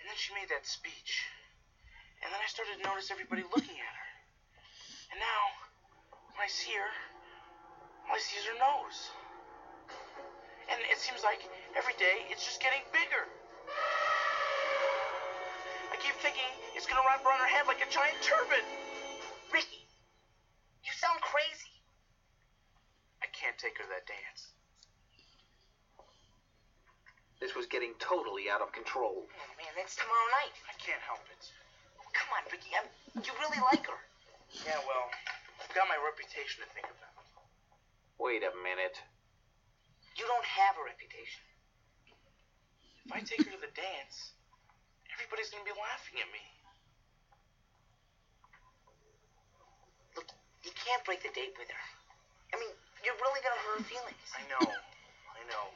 [0.01, 1.25] And then she made that speech.
[2.21, 4.09] And then I started to notice everybody looking at her.
[5.13, 5.43] And now,
[6.37, 6.93] when I see her,
[8.09, 8.99] all I see is her nose.
[10.71, 11.43] And it seems like
[11.75, 13.27] every day it's just getting bigger.
[15.91, 16.47] I keep thinking
[16.79, 18.62] it's gonna wrap around her head like a giant turban.
[19.51, 19.83] Ricky,
[20.87, 21.75] you sound crazy.
[23.21, 24.55] I can't take her to that dance.
[27.41, 29.25] This was getting totally out of control.
[29.25, 30.53] Oh, man, that's tomorrow night.
[30.68, 31.43] I can't help it.
[32.12, 32.68] Come on, Ricky.
[32.77, 32.85] I'm,
[33.16, 34.01] you really like her.
[34.66, 35.09] Yeah, well,
[35.57, 37.16] I've got my reputation to think about.
[38.21, 39.01] Wait a minute.
[40.21, 41.41] You don't have a reputation.
[43.09, 44.37] If I take her to the dance,
[45.16, 46.45] everybody's gonna be laughing at me.
[50.21, 50.29] Look,
[50.61, 51.85] you can't break the date with her.
[52.53, 52.68] I mean,
[53.01, 54.29] you're really gonna hurt her feelings.
[54.37, 54.61] I know.
[54.61, 55.73] I know.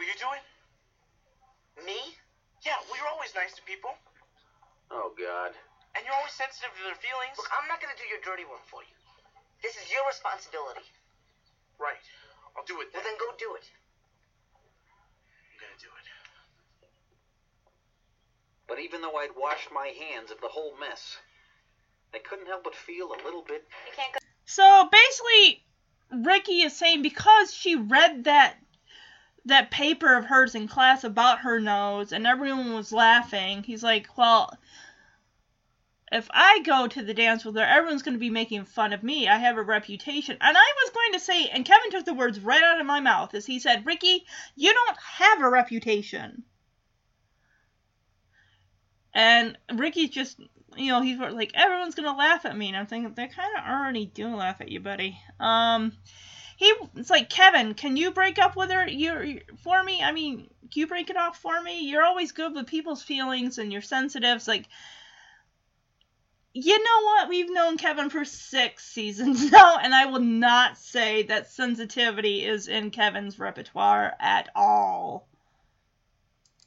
[0.00, 0.44] Will you do it?
[1.84, 2.16] Me?
[2.64, 3.92] Yeah, well, you're always nice to people.
[4.88, 5.52] Oh, God.
[5.92, 7.36] And you're always sensitive to their feelings.
[7.36, 8.96] Look, I'm not gonna do your dirty work for you.
[9.60, 10.88] This is your responsibility.
[11.76, 12.00] Right.
[12.56, 13.12] I'll do it Well, then.
[13.12, 13.70] then go do it.
[15.52, 16.06] I'm gonna do it.
[18.66, 21.16] But even though I'd washed my hands of the whole mess,
[22.14, 23.66] I couldn't help but feel a little bit.
[23.86, 24.18] You can't go.
[24.44, 25.64] So basically,
[26.10, 28.56] Ricky is saying because she read that
[29.44, 34.16] that paper of hers in class about her nose and everyone was laughing, he's like,
[34.18, 34.58] well,
[36.12, 39.02] if I go to the dance with her, everyone's going to be making fun of
[39.02, 39.28] me.
[39.28, 40.36] I have a reputation.
[40.40, 43.00] And I was going to say, and Kevin took the words right out of my
[43.00, 46.44] mouth as he said, Ricky, you don't have a reputation.
[49.12, 50.38] And Ricky's just,
[50.76, 52.68] you know, he's like, everyone's going to laugh at me.
[52.68, 55.18] And I'm thinking, they kind of already do laugh at you, buddy.
[55.40, 55.92] Um,
[56.56, 60.02] he, it's like, Kevin, can you break up with her you, for me?
[60.02, 61.88] I mean, can you break it off for me?
[61.88, 64.36] You're always good with people's feelings and you're sensitive.
[64.36, 64.68] It's like,
[66.56, 67.28] you know what?
[67.28, 72.66] We've known Kevin for six seasons now, and I will not say that sensitivity is
[72.66, 75.28] in Kevin's repertoire at all.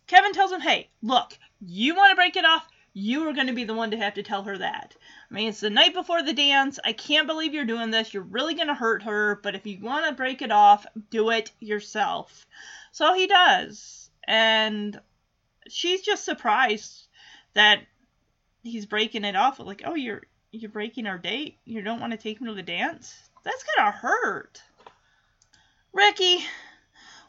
[0.05, 2.67] Kevin tells him, hey, look, you want to break it off?
[2.93, 4.95] You are going to be the one to have to tell her that.
[5.29, 6.77] I mean, it's the night before the dance.
[6.85, 8.13] I can't believe you're doing this.
[8.13, 11.31] You're really going to hurt her, but if you want to break it off, do
[11.31, 12.45] it yourself.
[12.91, 14.11] So he does.
[14.27, 14.99] And
[15.67, 17.07] she's just surprised
[17.55, 17.79] that
[18.63, 19.59] he's breaking it off.
[19.59, 21.57] Like, oh, you're you're breaking our date.
[21.65, 23.29] You don't want to take me to the dance.
[23.43, 24.61] That's gonna hurt.
[25.93, 26.43] Ricky,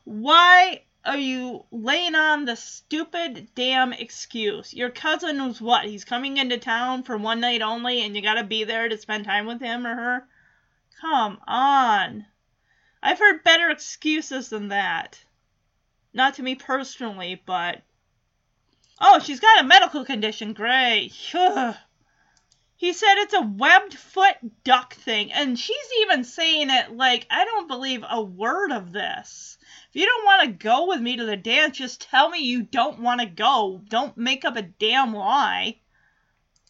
[0.05, 4.75] why are you laying on the stupid damn excuse?
[4.75, 5.85] Your cousin was what?
[5.87, 9.25] He's coming into town for one night only, and you gotta be there to spend
[9.25, 10.29] time with him or her.
[11.01, 12.27] Come on.
[13.03, 15.25] I've heard better excuses than that.
[16.13, 17.83] Not to me personally, but
[19.01, 20.53] Oh, she's got a medical condition.
[20.53, 21.13] Great.
[22.77, 27.45] He said it's a webbed foot duck thing, and she's even saying it like, I
[27.45, 29.59] don't believe a word of this.
[29.91, 32.63] If you don't want to go with me to the dance, just tell me you
[32.63, 33.83] don't want to go.
[33.89, 35.77] Don't make up a damn lie.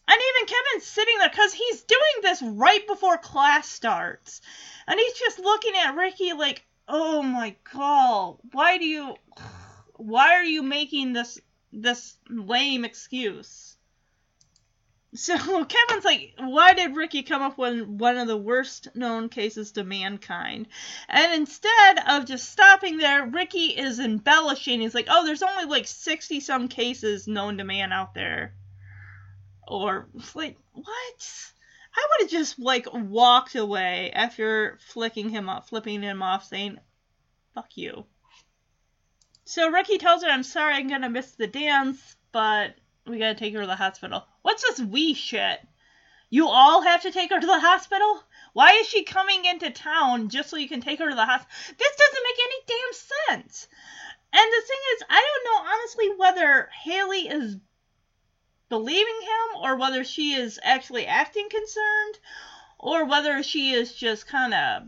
[0.09, 4.41] And even Kevin's sitting there because he's doing this right before class starts.
[4.89, 9.15] And he's just looking at Ricky like, oh my god, why do you.
[9.97, 11.39] Why are you making this
[11.73, 13.77] this lame excuse.
[15.15, 19.73] So Kevin's like, why did Ricky come up with one of the worst known cases
[19.73, 20.69] to mankind?
[21.09, 24.81] And instead of just stopping there, Ricky is embellishing.
[24.81, 28.55] He's like, oh, there's only like 60 some cases known to man out there.
[29.67, 31.53] Or, like, what?
[31.97, 36.79] I would have just, like, walked away after flicking him off, flipping him off, saying,
[37.55, 38.05] fuck you.
[39.51, 43.53] So Ricky tells her, I'm sorry, I'm gonna miss the dance, but we gotta take
[43.55, 44.25] her to the hospital.
[44.43, 45.59] What's this we shit?
[46.31, 48.23] You all have to take her to the hospital?
[48.53, 51.75] Why is she coming into town just so you can take her to the hospital?
[51.77, 53.67] This doesn't make any damn sense.
[54.33, 57.57] And the thing is, I don't know honestly whether Haley is
[58.69, 62.21] believing him or whether she is actually acting concerned
[62.79, 64.85] or whether she is just kind of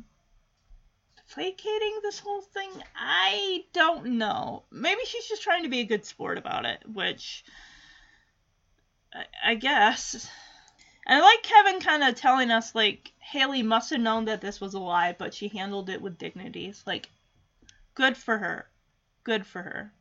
[1.32, 2.70] placating this whole thing.
[2.96, 4.64] I don't know.
[4.70, 7.44] Maybe she's just trying to be a good sport about it, which
[9.14, 10.28] I, I guess.
[11.06, 14.60] And I like Kevin kind of telling us, like, Haley must have known that this
[14.60, 16.66] was a lie, but she handled it with dignity.
[16.66, 17.08] It's like,
[17.94, 18.66] good for her.
[19.24, 19.92] Good for her.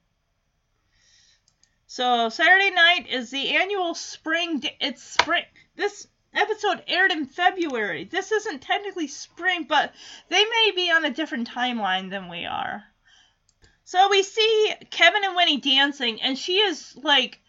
[1.87, 4.63] So, Saturday night is the annual spring.
[4.79, 5.43] it's spring.
[5.75, 8.05] This episode aired in February.
[8.05, 9.93] This isn't technically spring, but
[10.29, 12.83] they may be on a different timeline than we are.
[13.83, 17.39] So we see Kevin and Winnie dancing, and she is like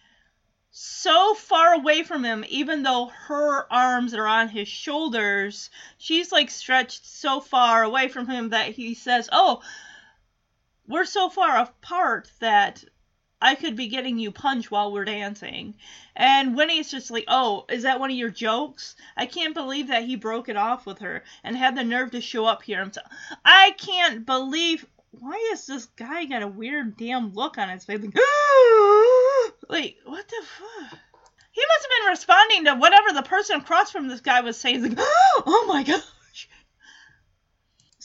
[0.73, 5.71] so far away from him, even though her arms are on his shoulders.
[5.99, 9.63] She's like stretched so far away from him that he says, Oh,
[10.89, 12.83] we're so far apart that
[13.43, 15.75] I could be getting you punch while we're dancing.
[16.15, 18.95] And Winnie's just like, Oh, is that one of your jokes?
[19.17, 22.21] I can't believe that he broke it off with her and had the nerve to
[22.21, 22.79] show up here.
[22.79, 23.09] Himself.
[23.45, 24.87] I can't believe.
[25.11, 28.01] Why is this guy got a weird damn look on his face?
[28.01, 28.15] Like,
[29.69, 30.99] like, what the fuck?
[31.51, 34.83] He must have been responding to whatever the person across from this guy was saying.
[34.83, 36.01] Like, oh my gosh.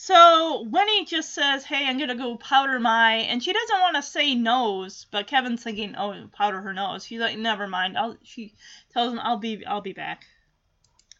[0.08, 4.02] So Winnie just says, "Hey, I'm gonna go powder my," and she doesn't want to
[4.02, 8.16] say nose, but Kevin's thinking, "Oh, powder her nose." She's like, "Never mind." I'll.
[8.22, 8.54] She
[8.94, 9.66] tells him, "I'll be.
[9.66, 10.24] I'll be back."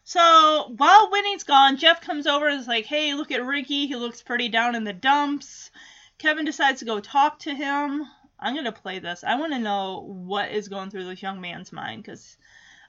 [0.05, 3.85] So while Winnie's gone, Jeff comes over and is like, "Hey, look at Ricky.
[3.85, 5.69] He looks pretty down in the dumps."
[6.17, 8.09] Kevin decides to go talk to him.
[8.39, 9.23] I'm gonna play this.
[9.23, 12.37] I want to know what is going through this young man's mind because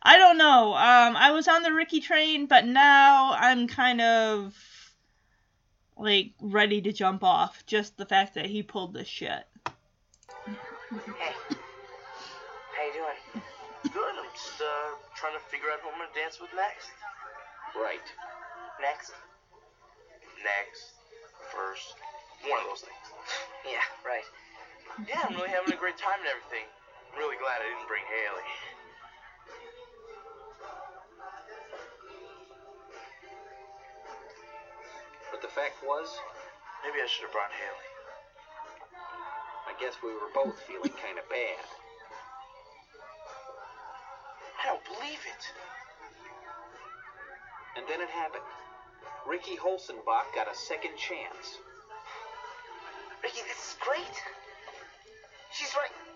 [0.02, 0.72] I don't know.
[0.72, 4.69] Um, I was on the Ricky train, but now I'm kind of
[6.00, 7.64] like ready to jump off.
[7.66, 9.44] Just the fact that he pulled this shit.
[10.46, 11.34] Hey,
[12.74, 13.42] how you doing?
[13.92, 14.14] Good.
[14.16, 16.90] I'm just uh, trying to figure out who I'm gonna dance with next.
[17.76, 18.02] Right.
[18.80, 19.12] Next?
[20.42, 20.96] Next.
[21.52, 21.94] First.
[22.48, 23.04] One of those things.
[23.68, 24.24] Yeah, right.
[25.04, 26.64] Yeah, I'm really having a great time and everything.
[27.12, 28.48] I'm really glad I didn't bring Haley.
[35.30, 36.08] But the fact was,
[36.82, 37.90] Maybe I should have brought Haley.
[39.68, 41.64] I guess we were both feeling kind of bad.
[44.56, 45.44] I don't believe it.
[47.76, 48.44] And then it happened.
[49.28, 51.60] Ricky Holzenbach got a second chance.
[53.22, 54.16] Ricky, this is great.
[55.52, 56.09] She's right.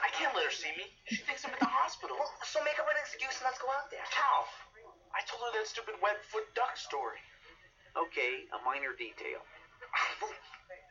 [0.00, 0.88] I can't let her see me.
[1.12, 2.16] She thinks I'm at the hospital.
[2.16, 4.04] Well, so make up an excuse and let's go out there.
[4.08, 4.48] How?
[5.12, 7.20] I told her that stupid webfoot duck story.
[7.94, 9.44] Okay, a minor detail.
[10.18, 10.32] Well,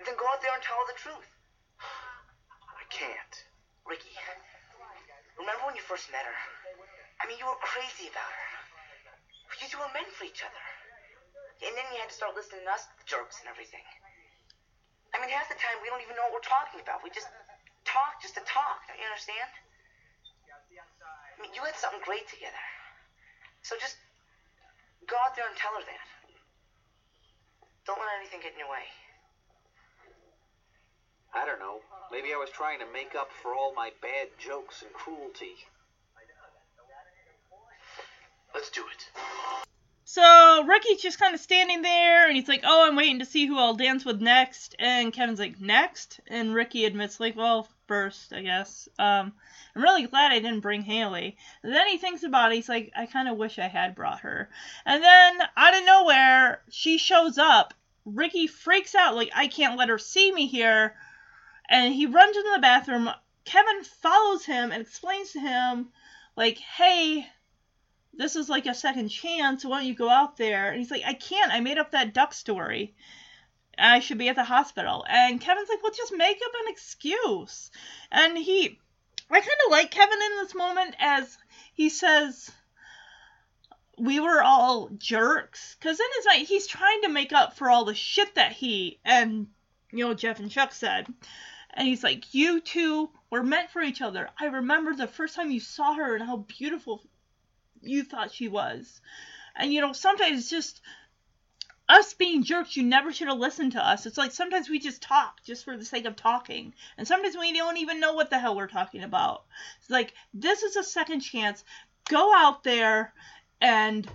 [0.05, 1.29] then go out there and tell her the truth.
[1.81, 3.35] I can't.
[3.83, 4.13] Ricky,
[5.35, 6.39] remember when you first met her?
[7.19, 8.51] I mean, you were crazy about her.
[9.59, 10.63] You two were meant for each other.
[11.63, 13.83] And then you had to start listening to us jerks and everything.
[15.15, 17.03] I mean, half the time we don't even know what we're talking about.
[17.05, 17.29] We just
[17.93, 18.81] talk just to talk.
[18.89, 19.49] Don't you understand?
[20.73, 22.65] I mean, you had something great together.
[23.61, 24.01] So just
[25.05, 26.07] go out there and tell her that.
[27.85, 28.89] Don't let anything get in your way.
[31.33, 31.81] I don't know.
[32.11, 35.57] Maybe I was trying to make up for all my bad jokes and cruelty.
[38.53, 39.72] Let's do it.
[40.05, 43.45] So Ricky's just kind of standing there, and he's like, "Oh, I'm waiting to see
[43.45, 48.33] who I'll dance with next." And Kevin's like, "Next?" And Ricky admits, like, "Well, first,
[48.33, 49.33] I guess." Um,
[49.73, 51.37] I'm really glad I didn't bring Haley.
[51.63, 52.55] And then he thinks about it.
[52.55, 54.49] He's like, "I kind of wish I had brought her."
[54.85, 57.73] And then out of nowhere, she shows up.
[58.03, 60.97] Ricky freaks out, like, "I can't let her see me here,"
[61.69, 63.09] and he runs into the bathroom.
[63.45, 65.93] Kevin follows him and explains to him,
[66.35, 67.29] like, "Hey."
[68.15, 69.65] This is like a second chance.
[69.65, 70.69] Why don't you go out there?
[70.69, 71.51] And he's like, I can't.
[71.51, 72.93] I made up that duck story.
[73.77, 75.03] I should be at the hospital.
[75.09, 77.71] And Kevin's like, well, just make up an excuse.
[78.11, 78.79] And he,
[79.31, 81.37] I kind of like Kevin in this moment as
[81.73, 82.51] he says,
[83.97, 85.75] we were all jerks.
[85.79, 88.99] Because in his mind, he's trying to make up for all the shit that he
[89.03, 89.47] and,
[89.91, 91.07] you know, Jeff and Chuck said.
[91.75, 94.29] And he's like, you two were meant for each other.
[94.39, 97.01] I remember the first time you saw her and how beautiful
[97.83, 99.01] you thought she was.
[99.55, 100.81] And, you know, sometimes it's just
[101.87, 104.05] us being jerks, you never should have listened to us.
[104.05, 106.73] It's like sometimes we just talk just for the sake of talking.
[106.97, 109.43] And sometimes we don't even know what the hell we're talking about.
[109.79, 111.63] It's like, this is a second chance.
[112.09, 113.13] Go out there
[113.61, 114.07] and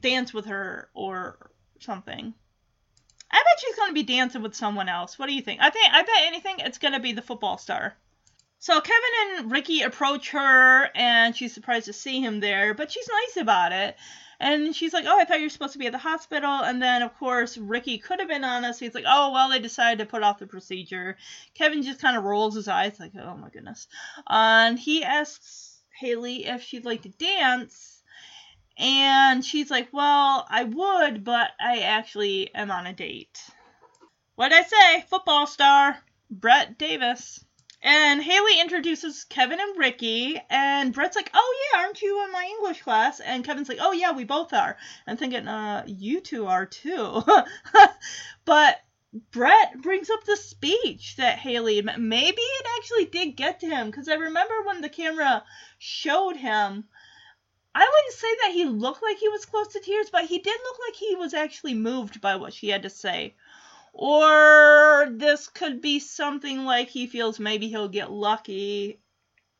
[0.00, 2.34] dance with her or something.
[3.30, 5.18] I bet she's going to be dancing with someone else.
[5.18, 5.60] What do you think?
[5.60, 7.94] I think I bet anything it's going to be the football star.
[8.60, 13.08] So Kevin and Ricky approach her and she's surprised to see him there, but she's
[13.08, 13.96] nice about it.
[14.40, 16.80] And she's like, "Oh, I thought you were supposed to be at the hospital." And
[16.82, 18.80] then, of course, Ricky could have been honest.
[18.80, 21.16] He's like, "Oh, well, they decided to put off the procedure."
[21.54, 23.88] Kevin just kind of rolls his eyes, like, "Oh my goodness."
[24.28, 28.02] And he asks Haley if she'd like to dance,
[28.76, 33.40] and she's like, "Well, I would, but I actually am on a date."
[34.36, 35.00] What'd I say?
[35.08, 35.98] Football star
[36.30, 37.44] Brett Davis.
[37.82, 42.44] And Haley introduces Kevin and Ricky, and Brett's like, "Oh yeah, aren't you in my
[42.44, 44.76] English class?" And Kevin's like, "Oh yeah, we both are."
[45.06, 47.22] I'm thinking, "Uh, you two are too."
[48.44, 48.80] but
[49.30, 54.08] Brett brings up the speech that Haley maybe it actually did get to him because
[54.08, 55.44] I remember when the camera
[55.78, 56.88] showed him.
[57.74, 60.60] I wouldn't say that he looked like he was close to tears, but he did
[60.64, 63.36] look like he was actually moved by what she had to say.
[63.92, 69.00] Or this could be something like he feels maybe he'll get lucky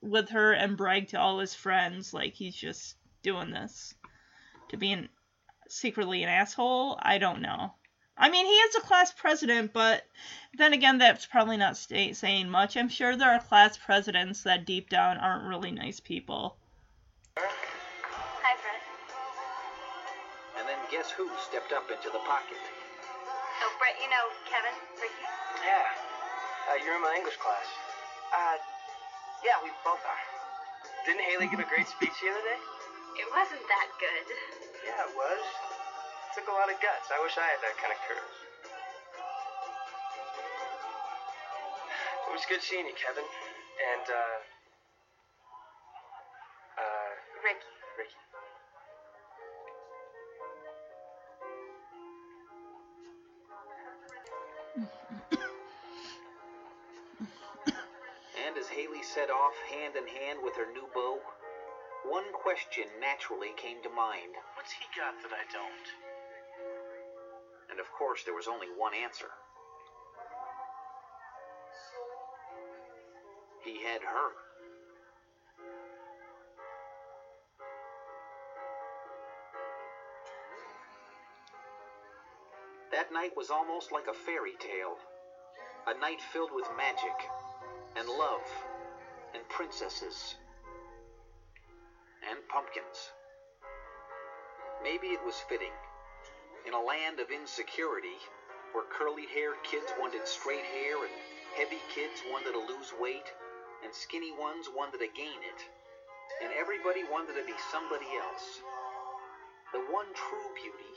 [0.01, 3.95] with her and brag to all his friends like he's just doing this
[4.68, 5.09] to be an,
[5.68, 6.99] secretly an asshole.
[7.03, 7.74] I don't know.
[8.16, 10.05] I mean, he is a class president, but
[10.57, 12.76] then again, that's probably not stay, saying much.
[12.76, 16.57] I'm sure there are class presidents that deep down aren't really nice people.
[17.39, 18.81] Hi, Fred.
[20.59, 22.59] And then guess who stepped up into the pocket?
[23.59, 25.24] Oh, Brett, you know Kevin, Ricky.
[25.66, 25.86] Yeah.
[26.70, 27.66] Uh, you're in my English class.
[28.30, 28.56] Uh,
[29.42, 30.24] yeah, we both are.
[31.06, 32.61] Didn't Haley give a great speech the other day?
[33.18, 34.26] It wasn't that good.
[34.86, 35.42] Yeah, it was.
[35.42, 37.11] It took a lot of guts.
[37.11, 38.38] I wish I had that kind of courage.
[42.28, 43.24] It was good seeing you, Kevin.
[43.26, 44.38] And, uh.
[46.78, 47.11] Uh,
[47.42, 47.66] Ricky.
[47.98, 48.18] Ricky.
[59.14, 61.16] Set off hand in hand with her new beau,
[62.04, 64.36] one question naturally came to mind.
[64.54, 65.88] What's he got that I don't?
[67.70, 69.32] And of course, there was only one answer.
[73.64, 74.28] He had her.
[82.92, 84.96] That night was almost like a fairy tale.
[85.86, 87.16] A night filled with magic,
[87.96, 88.44] and love,
[89.35, 90.37] and princesses,
[92.29, 93.12] and pumpkins.
[94.83, 95.74] Maybe it was fitting.
[96.66, 98.18] In a land of insecurity,
[98.72, 101.14] where curly haired kids wanted straight hair, and
[101.57, 103.33] heavy kids wanted to lose weight,
[103.85, 105.61] and skinny ones wanted to gain it,
[106.43, 108.61] and everybody wanted to be somebody else.
[109.72, 110.95] The one true beauty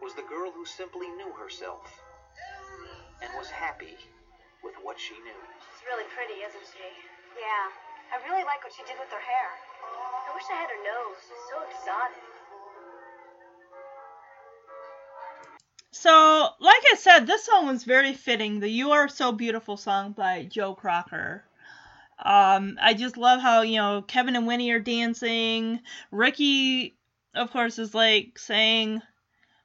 [0.00, 1.84] was the girl who simply knew herself
[3.22, 3.96] and was happy
[4.62, 5.40] with what she knew.
[5.58, 6.86] She's really pretty, isn't she?
[7.36, 7.68] Yeah.
[8.08, 9.50] I really like what she did with her hair.
[9.84, 11.20] I wish I had her nose.
[11.50, 12.22] So exotic.
[15.90, 18.60] So, like I said, this song was very fitting.
[18.60, 21.42] The You Are So Beautiful song by Joe Cocker.
[22.24, 25.80] Um, I just love how, you know, Kevin and Winnie are dancing.
[26.10, 26.96] Ricky,
[27.34, 29.02] of course, is like saying,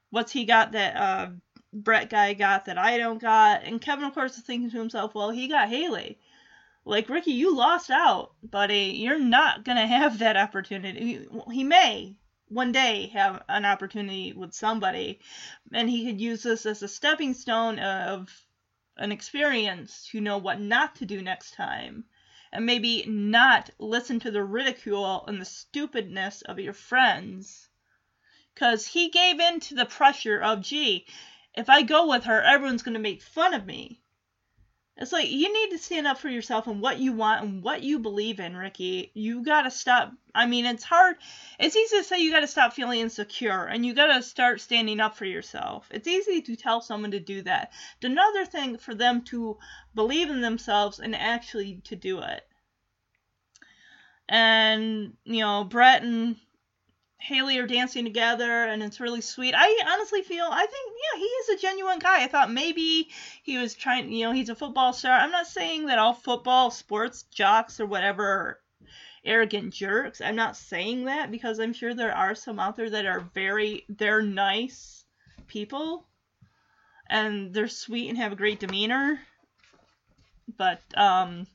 [0.10, 1.30] What's he got that uh,
[1.72, 3.64] Brett guy got that I don't got?
[3.64, 6.18] And Kevin, of course, is thinking to himself, Well, he got Haley.
[6.86, 8.98] Like, Ricky, you lost out, buddy.
[8.98, 11.26] You're not going to have that opportunity.
[11.52, 12.16] He may,
[12.54, 15.20] one day have an opportunity with somebody
[15.72, 18.30] and he could use this as a stepping stone of
[18.98, 22.04] an experience to know what not to do next time
[22.52, 27.70] and maybe not listen to the ridicule and the stupidness of your friends
[28.54, 31.08] because he gave in to the pressure of gee
[31.56, 34.00] if i go with her everyone's going to make fun of me
[34.95, 37.82] It's like you need to stand up for yourself and what you want and what
[37.82, 39.11] you believe in, Ricky.
[39.15, 40.11] You got to stop.
[40.36, 41.15] I mean, it's hard.
[41.60, 44.61] It's easy to say you got to stop feeling insecure and you got to start
[44.61, 45.88] standing up for yourself.
[45.90, 47.72] It's easy to tell someone to do that.
[47.95, 49.57] It's another thing for them to
[49.95, 52.48] believe in themselves and actually to do it.
[54.30, 56.36] And, you know, Brett and
[57.24, 59.54] Haley are dancing together and it's really sweet.
[59.56, 62.22] I honestly feel I think yeah, he is a genuine guy.
[62.22, 63.10] I thought maybe
[63.44, 65.14] he was trying, you know, he's a football star.
[65.18, 68.60] I'm not saying that all football sports jocks or whatever
[69.24, 70.20] arrogant jerks.
[70.20, 73.86] I'm not saying that because I'm sure there are some out there that are very
[73.88, 75.06] they're nice
[75.48, 76.06] people
[77.10, 79.22] and they're sweet and have a great demeanor.
[80.58, 81.48] But um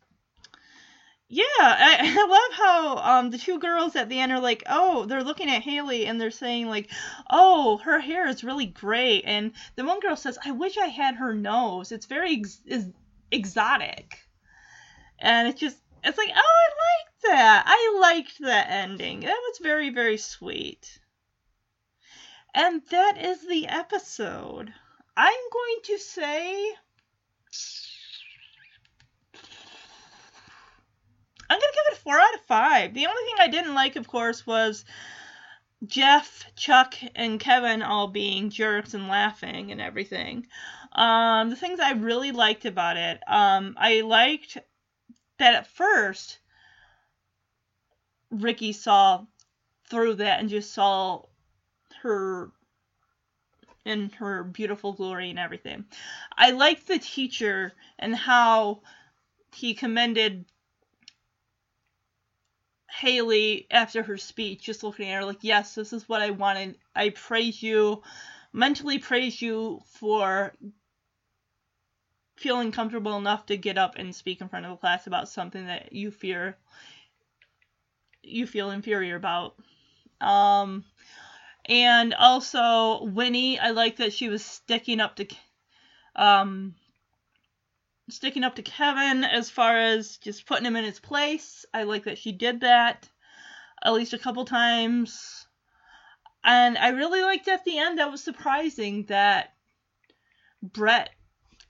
[1.29, 5.05] yeah, I, I love how um the two girls at the end are like, oh,
[5.07, 6.91] they're looking at Haley and they're saying like,
[7.31, 11.17] oh, her hair is really great, and the one girl says, I wish I had
[11.17, 11.93] her nose.
[11.93, 12.87] It's very ex- is
[13.31, 14.19] exotic,
[15.19, 17.65] and it's just it's like, oh, I liked that.
[17.67, 19.21] I liked that ending.
[19.21, 20.99] That was very very sweet.
[22.55, 24.73] And that is the episode.
[25.17, 26.75] I'm going to say
[31.51, 32.95] I'm gonna give it a four out of five.
[32.95, 34.85] The only thing I didn't like, of course, was
[35.87, 40.47] Jeff, Chuck, and Kevin all being jerks and laughing and everything.
[40.93, 44.59] Um, the things I really liked about it, um, I liked
[45.39, 46.39] that at first
[48.31, 49.25] Ricky saw
[49.89, 51.23] through that and just saw
[52.03, 52.51] her
[53.85, 55.87] in her beautiful glory and everything.
[56.37, 58.83] I liked the teacher and how
[59.55, 60.45] he commended
[62.91, 66.77] Haley after her speech, just looking at her like, yes, this is what I wanted.
[66.95, 68.03] I praise you,
[68.53, 70.53] mentally praise you for
[72.37, 75.67] feeling comfortable enough to get up and speak in front of a class about something
[75.67, 76.57] that you fear
[78.23, 79.55] you feel inferior about.
[80.21, 80.85] Um,
[81.67, 85.27] and also Winnie, I like that she was sticking up to
[86.17, 86.75] um
[88.09, 91.65] sticking up to Kevin as far as just putting him in his place.
[91.73, 93.09] I like that she did that
[93.83, 95.47] at least a couple times.
[96.45, 99.53] And I really liked at the end that was surprising that
[100.63, 101.11] Brett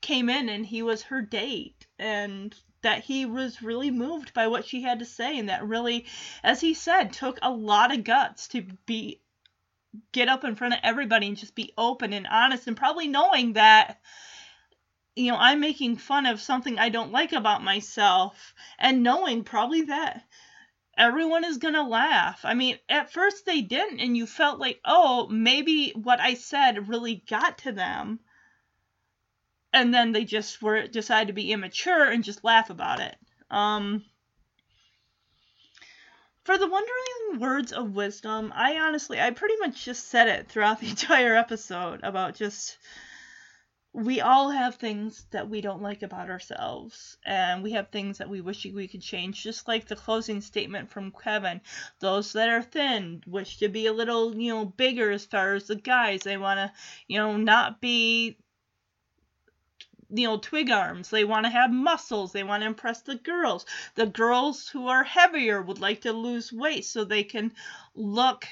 [0.00, 4.64] came in and he was her date and that he was really moved by what
[4.64, 6.06] she had to say and that really
[6.44, 9.20] as he said took a lot of guts to be
[10.12, 13.54] get up in front of everybody and just be open and honest and probably knowing
[13.54, 13.98] that
[15.18, 19.82] you know, I'm making fun of something I don't like about myself and knowing probably
[19.82, 20.24] that
[20.96, 22.40] everyone is going to laugh.
[22.44, 26.88] I mean, at first they didn't, and you felt like, oh, maybe what I said
[26.88, 28.20] really got to them.
[29.72, 33.16] And then they just were decided to be immature and just laugh about it.
[33.50, 34.04] Um,
[36.44, 40.80] for the wondering words of wisdom, I honestly, I pretty much just said it throughout
[40.80, 42.78] the entire episode about just
[43.92, 48.28] we all have things that we don't like about ourselves and we have things that
[48.28, 51.60] we wish we could change just like the closing statement from kevin
[52.00, 55.66] those that are thin wish to be a little you know bigger as far as
[55.66, 56.22] the guys.
[56.22, 56.72] They want to
[57.06, 58.38] you know not be
[60.10, 61.10] you know twig arms.
[61.10, 62.32] They want to have muscles.
[62.32, 63.66] They want to impress the girls.
[63.94, 67.52] The girls who are heavier would like to lose weight so they can
[67.94, 68.46] look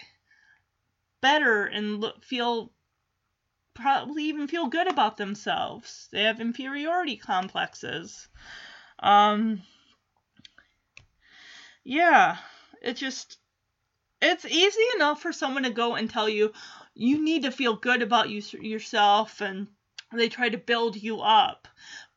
[1.21, 2.73] better and look, feel
[3.77, 6.09] probably even feel good about themselves.
[6.11, 8.29] They have inferiority complexes.
[8.99, 9.63] Um,
[11.85, 12.39] yeah,
[12.83, 13.39] it just
[14.21, 16.53] it's easy enough for someone to go and tell you
[16.95, 19.69] you need to feel good about you, yourself and
[20.13, 21.69] they try to build you up.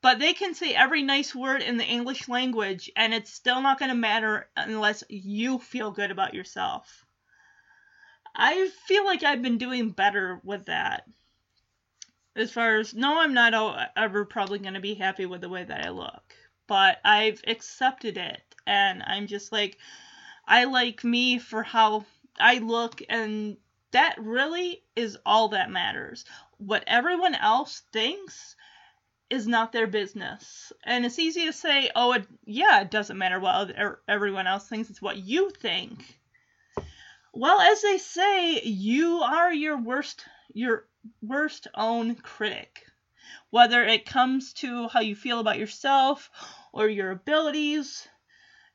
[0.02, 3.78] But they can say every nice word in the English language and it's still not
[3.78, 7.06] going to matter unless you feel good about yourself.
[8.34, 11.04] I feel like I've been doing better with that
[12.36, 15.64] as far as no i'm not ever probably going to be happy with the way
[15.64, 16.34] that i look
[16.68, 19.78] but i've accepted it and i'm just like
[20.48, 22.06] i like me for how
[22.40, 23.58] i look and
[23.92, 26.26] that really is all that matters.
[26.58, 28.56] What everyone else thinks
[29.30, 33.40] is not their business and it's easy to say oh it, yeah it doesn't matter
[33.40, 36.20] what er, everyone else thinks it's what you think.
[37.32, 40.86] Well as they say you are your worst your
[41.22, 42.86] worst own critic.
[43.52, 46.30] Whether it comes to how you feel about yourself
[46.74, 48.08] or your abilities,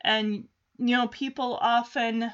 [0.00, 0.48] and
[0.78, 2.30] you know, people often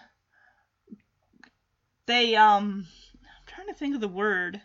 [2.06, 2.86] they um
[3.24, 4.60] I'm trying to think of the word.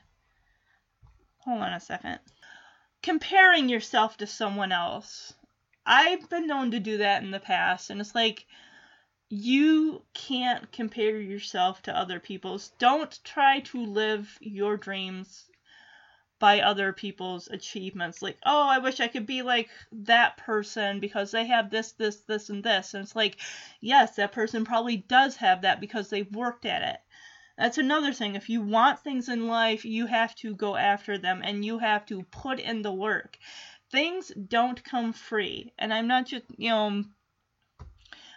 [1.39, 2.19] Hold on a second.
[3.01, 5.33] comparing yourself to someone else.
[5.85, 8.45] I've been known to do that in the past, and it's like
[9.29, 12.71] you can't compare yourself to other people's.
[12.77, 15.49] Don't try to live your dreams
[16.37, 18.21] by other people's achievements.
[18.21, 22.17] Like, oh, I wish I could be like that person because they have this, this,
[22.27, 22.93] this, and this.
[22.93, 23.37] And it's like,
[23.81, 26.97] yes, that person probably does have that because they've worked at it.
[27.57, 28.35] That's another thing.
[28.35, 32.05] If you want things in life, you have to go after them and you have
[32.07, 33.37] to put in the work.
[33.91, 35.73] Things don't come free.
[35.79, 37.05] And I'm not just, you know,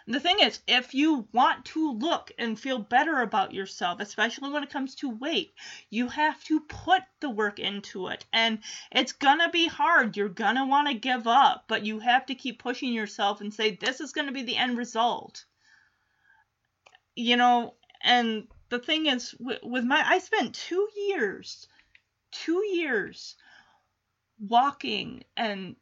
[0.09, 4.63] the thing is, if you want to look and feel better about yourself, especially when
[4.63, 5.53] it comes to weight,
[5.91, 8.25] you have to put the work into it.
[8.33, 8.59] And
[8.91, 10.17] it's gonna be hard.
[10.17, 13.75] You're gonna want to give up, but you have to keep pushing yourself and say,
[13.75, 15.45] this is gonna be the end result.
[17.15, 21.67] You know, and the thing is, with my, I spent two years,
[22.31, 23.35] two years
[24.39, 25.75] walking and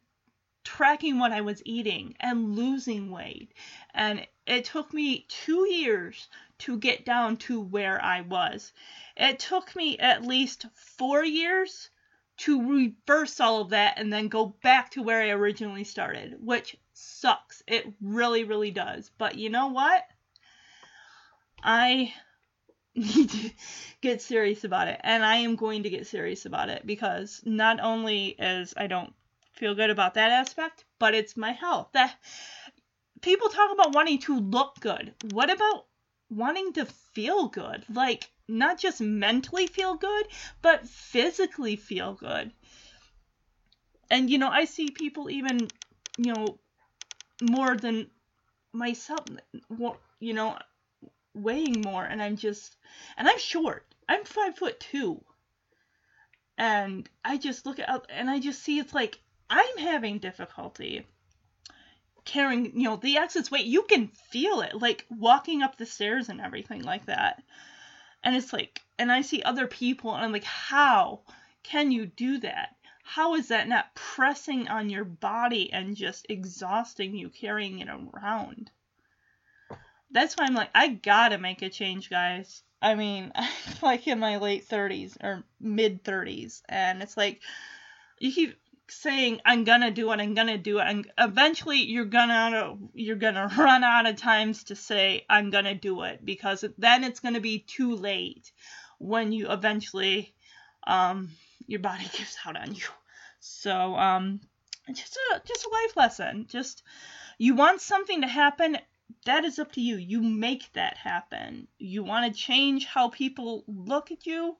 [0.68, 3.54] tracking what I was eating and losing weight.
[3.98, 6.28] And it took me two years
[6.60, 8.72] to get down to where I was.
[9.16, 11.90] It took me at least four years
[12.38, 16.76] to reverse all of that and then go back to where I originally started, which
[16.92, 17.64] sucks.
[17.66, 19.10] It really, really does.
[19.18, 20.06] But you know what?
[21.64, 22.14] I
[22.94, 23.50] need to
[24.00, 25.00] get serious about it.
[25.02, 29.12] And I am going to get serious about it because not only as I don't
[29.54, 31.88] feel good about that aspect, but it's my health.
[31.92, 32.14] That
[33.20, 35.14] people talk about wanting to look good.
[35.32, 35.86] What about
[36.30, 37.84] wanting to feel good?
[37.92, 40.26] Like not just mentally feel good,
[40.62, 42.52] but physically feel good.
[44.10, 45.68] And you know, I see people even,
[46.16, 46.58] you know,
[47.42, 48.10] more than
[48.72, 49.24] myself,
[50.20, 50.58] you know,
[51.34, 52.76] weighing more, and I'm just,
[53.16, 53.86] and I'm short.
[54.08, 55.22] I'm five foot two.
[56.56, 61.06] And I just look at, and I just see it's like I'm having difficulty
[62.28, 63.64] carrying, you know, the excess weight.
[63.64, 67.42] You can feel it, like walking up the stairs and everything like that.
[68.22, 71.20] And it's like, and I see other people, and I'm like, how
[71.62, 72.76] can you do that?
[73.02, 78.70] How is that not pressing on your body and just exhausting you carrying it around?
[80.10, 82.62] That's why I'm like, I gotta make a change, guys.
[82.82, 83.32] I mean,
[83.82, 87.40] like in my late 30s or mid 30s, and it's like,
[88.18, 88.58] you keep
[88.90, 93.50] saying I'm gonna do it, I'm gonna do it, and eventually you're gonna you're gonna
[93.58, 97.60] run out of times to say I'm gonna do it because then it's gonna be
[97.60, 98.52] too late
[98.98, 100.34] when you eventually
[100.86, 101.30] um
[101.66, 102.86] your body gives out on you.
[103.40, 104.40] So um
[104.92, 106.46] just a just a life lesson.
[106.48, 106.82] Just
[107.38, 108.78] you want something to happen,
[109.24, 109.96] that is up to you.
[109.96, 111.68] You make that happen.
[111.78, 114.56] You want to change how people look at you,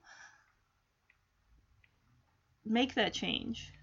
[2.65, 3.73] make that change.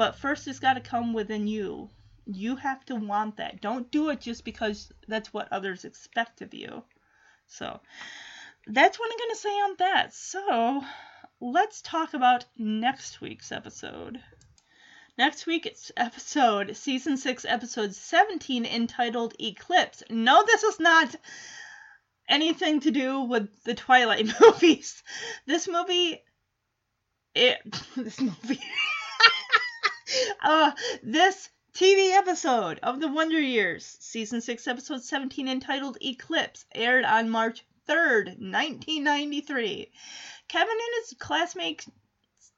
[0.00, 1.90] But first, it's got to come within you.
[2.24, 3.60] You have to want that.
[3.60, 6.84] Don't do it just because that's what others expect of you.
[7.48, 7.80] So,
[8.66, 10.14] that's what I'm going to say on that.
[10.14, 10.82] So,
[11.38, 14.22] let's talk about next week's episode.
[15.18, 20.02] Next week's episode, season 6, episode 17, entitled Eclipse.
[20.08, 21.14] No, this is not
[22.26, 25.02] anything to do with the Twilight movies.
[25.44, 26.22] This movie.
[27.34, 27.58] It.
[27.96, 28.60] This movie.
[30.42, 30.72] uh,
[31.02, 37.30] this TV episode of The Wonder Years, Season 6, Episode 17, entitled Eclipse, aired on
[37.30, 39.90] March 3rd, 1993.
[40.48, 41.88] Kevin and his classmates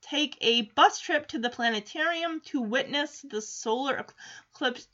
[0.00, 4.04] take a bus trip to the planetarium to witness the solar
[4.54, 4.88] eclipse.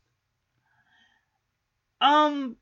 [2.00, 2.56] Um,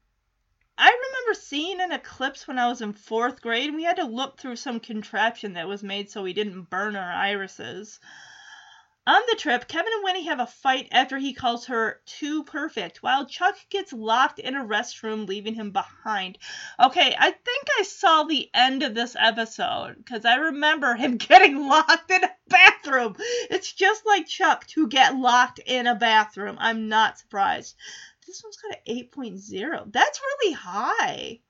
[0.79, 3.75] I remember seeing an eclipse when I was in fourth grade.
[3.75, 7.13] We had to look through some contraption that was made so we didn't burn our
[7.13, 7.99] irises.
[9.09, 13.05] On the trip, Kevin and Winnie have a fight after he calls her too perfect,
[13.05, 16.39] while Chuck gets locked in a restroom, leaving him behind.
[16.81, 21.69] Okay, I think I saw the end of this episode because I remember him getting
[21.69, 23.15] locked in a bathroom.
[23.49, 26.57] It's just like Chuck to get locked in a bathroom.
[26.59, 27.77] I'm not surprised.
[28.27, 29.93] This one's got an 8.0.
[29.93, 31.41] That's really high.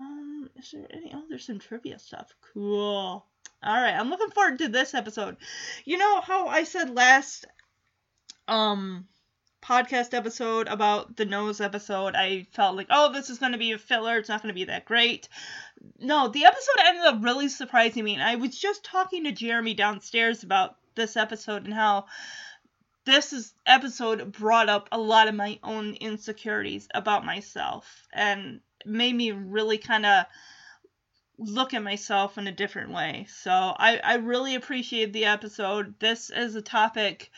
[0.00, 1.12] Um, is there any?
[1.14, 2.34] Oh, there's some trivia stuff.
[2.52, 3.24] Cool.
[3.64, 5.36] All right, I'm looking forward to this episode.
[5.84, 7.46] You know how I said last
[8.48, 9.06] um
[9.62, 13.72] podcast episode about the nose episode, I felt like, oh, this is going to be
[13.72, 14.18] a filler.
[14.18, 15.28] It's not going to be that great.
[15.98, 18.14] No, the episode ended up really surprising me.
[18.14, 22.06] And I was just talking to Jeremy downstairs about this episode and how
[23.04, 29.14] this is, episode brought up a lot of my own insecurities about myself and made
[29.14, 30.26] me really kind of
[31.44, 33.26] look at myself in a different way.
[33.28, 35.94] So I, I really appreciate the episode.
[35.98, 37.30] This is a topic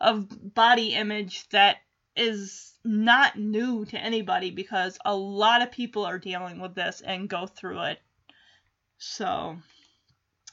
[0.00, 1.76] of body image that
[2.16, 7.28] is not new to anybody because a lot of people are dealing with this and
[7.28, 8.00] go through it.
[8.98, 9.56] So,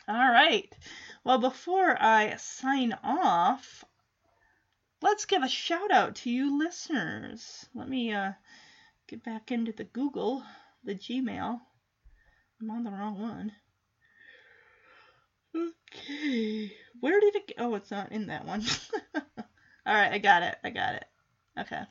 [0.07, 0.71] all right.
[1.23, 3.83] Well, before I sign off,
[5.01, 7.65] let's give a shout out to you listeners.
[7.73, 8.33] Let me uh,
[9.07, 10.43] get back into the Google,
[10.83, 11.59] the Gmail.
[12.61, 13.51] I'm on the wrong one.
[15.55, 16.71] Okay.
[16.99, 17.65] Where did it go?
[17.65, 18.63] Oh, it's not in that one.
[19.87, 20.57] Alright, I got it.
[20.63, 21.05] I got it.
[21.57, 21.81] Okay.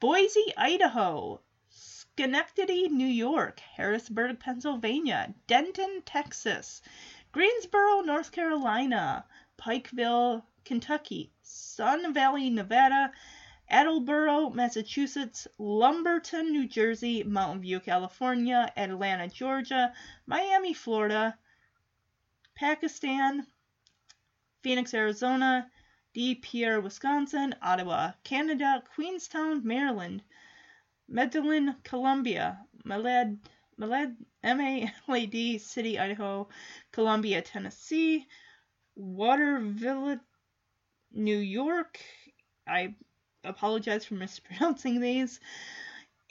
[0.00, 1.40] Boise, Idaho.
[1.70, 3.60] Schenectady, New York.
[3.60, 5.34] Harrisburg, Pennsylvania.
[5.46, 6.82] Denton, Texas.
[7.32, 9.24] Greensboro, North Carolina.
[9.58, 11.32] Pikeville, Kentucky.
[11.42, 13.12] Sun Valley, Nevada.
[13.70, 19.92] Attleboro, Massachusetts, Lumberton, New Jersey, Mountain View, California, Atlanta, Georgia,
[20.26, 21.36] Miami, Florida,
[22.54, 23.46] Pakistan,
[24.62, 25.70] Phoenix, Arizona,
[26.14, 30.22] De Pere, Wisconsin, Ottawa, Canada, Queenstown, Maryland,
[31.06, 33.38] Medellin, Colombia, Malad,
[33.78, 36.48] Malad, M-A-L-A-D, City, Idaho,
[36.90, 38.26] Columbia, Tennessee,
[38.96, 40.18] Waterville,
[41.12, 42.00] New York.
[42.66, 42.94] I
[43.44, 45.40] apologize for mispronouncing these.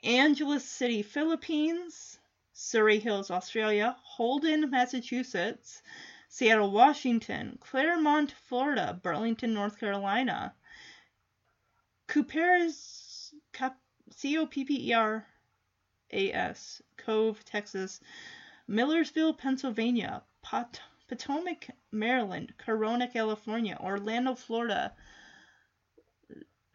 [0.04, 2.20] Angeles City, Philippines.
[2.54, 3.96] Surrey Hills, Australia.
[4.02, 5.82] Holden, Massachusetts.
[6.30, 7.58] Seattle, Washington.
[7.60, 9.00] Clermont, Florida.
[9.02, 10.54] Burlington, North Carolina.
[12.08, 13.34] Cooper's,
[14.12, 15.26] C O P P E R
[16.12, 18.00] A S, Cove, Texas.
[18.68, 20.24] Millersville, Pennsylvania.
[20.42, 22.54] Pot- Potomac, Maryland.
[22.58, 23.78] Corona, California.
[23.82, 24.94] Orlando, Florida.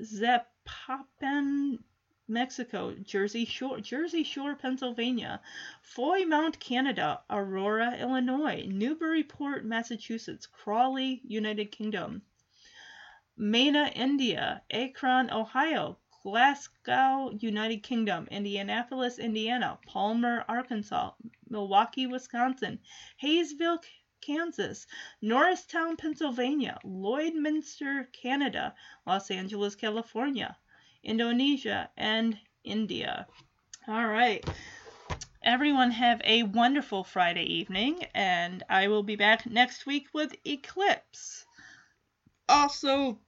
[0.03, 1.79] Zapopan,
[2.29, 5.41] Mexico, Jersey Shore, Jersey Shore, Pennsylvania,
[5.83, 12.23] Foy Mount, Canada, Aurora, Illinois, Newburyport, Massachusetts, Crawley, United Kingdom,
[13.37, 21.11] Mena, India, Akron, Ohio, Glasgow, United Kingdom, Indianapolis, Indiana, Palmer, Arkansas,
[21.49, 22.79] Milwaukee, Wisconsin,
[23.17, 23.81] Haysville,
[24.23, 24.87] Kansas,
[25.21, 28.75] Norristown, Pennsylvania, Lloydminster, Canada,
[29.07, 30.57] Los Angeles, California,
[31.03, 33.27] Indonesia, and India.
[33.89, 34.49] All right.
[35.43, 41.45] Everyone have a wonderful Friday evening, and I will be back next week with Eclipse.
[42.49, 43.19] Also,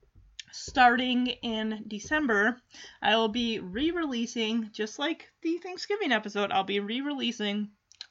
[0.52, 2.60] starting in December,
[3.02, 7.70] I will be re releasing, just like the Thanksgiving episode, I'll be re releasing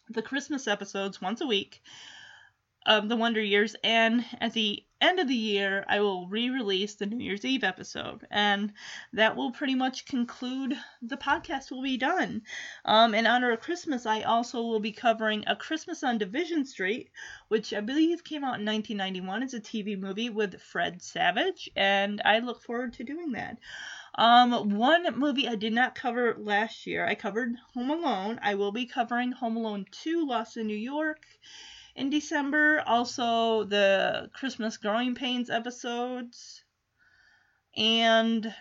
[0.10, 1.81] the Christmas episodes once a week
[2.85, 6.95] of the Wonder Years, and at the end of the year, I will re release
[6.95, 8.73] the New Year's Eve episode, and
[9.11, 12.41] that will pretty much conclude the podcast, will be done.
[12.85, 17.11] Um, in honor of Christmas, I also will be covering A Christmas on Division Street,
[17.47, 19.43] which I believe came out in 1991.
[19.43, 23.57] It's a TV movie with Fred Savage, and I look forward to doing that.
[24.15, 28.39] Um, one movie I did not cover last year, I covered Home Alone.
[28.43, 31.26] I will be covering Home Alone 2 Lost in New York
[31.95, 32.84] in December.
[32.86, 36.64] Also, the Christmas Growing Pains episodes.
[37.76, 38.53] And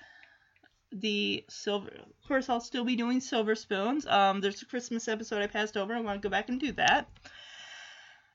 [0.91, 4.07] the silver of course I'll still be doing silver spoons.
[4.07, 5.95] Um there's a Christmas episode I passed over.
[5.95, 7.09] I want to go back and do that.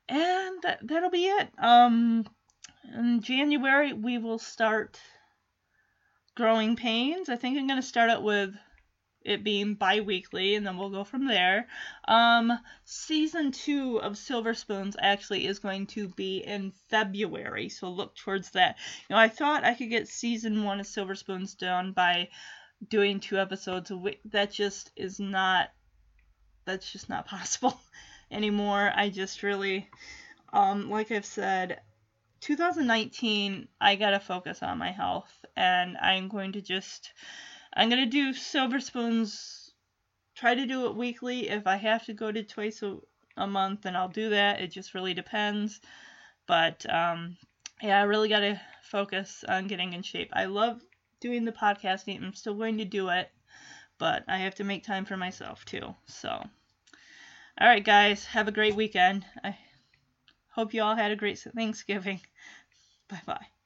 [0.09, 1.49] And that, that'll be it.
[1.59, 2.25] Um
[2.95, 4.99] in January we will start
[6.35, 7.29] growing pains.
[7.29, 8.55] I think I'm going to start out with
[9.27, 11.67] it being bi-weekly and then we'll go from there.
[12.07, 12.51] Um
[12.85, 18.51] season two of silver spoons actually is going to be in february so look towards
[18.51, 18.77] that.
[19.09, 22.29] You know i thought i could get season one of silver spoons done by
[22.89, 24.19] doing two episodes a week.
[24.25, 25.69] That just is not
[26.65, 27.79] that's just not possible
[28.31, 28.91] anymore.
[28.95, 29.89] I just really
[30.53, 31.81] um like i've said
[32.41, 37.11] 2019 i gotta focus on my health and i'm going to just
[37.77, 39.71] I'm gonna do silver spoons.
[40.35, 41.47] Try to do it weekly.
[41.47, 42.97] If I have to go to twice a,
[43.37, 44.59] a month, then I'll do that.
[44.59, 45.79] It just really depends.
[46.47, 47.37] But um,
[47.81, 50.31] yeah, I really gotta focus on getting in shape.
[50.33, 50.81] I love
[51.19, 52.23] doing the podcasting.
[52.23, 53.29] I'm still going to do it,
[53.99, 55.93] but I have to make time for myself too.
[56.07, 59.23] So, all right, guys, have a great weekend.
[59.43, 59.55] I
[60.49, 62.21] hope you all had a great Thanksgiving.
[63.07, 63.56] Bye bye.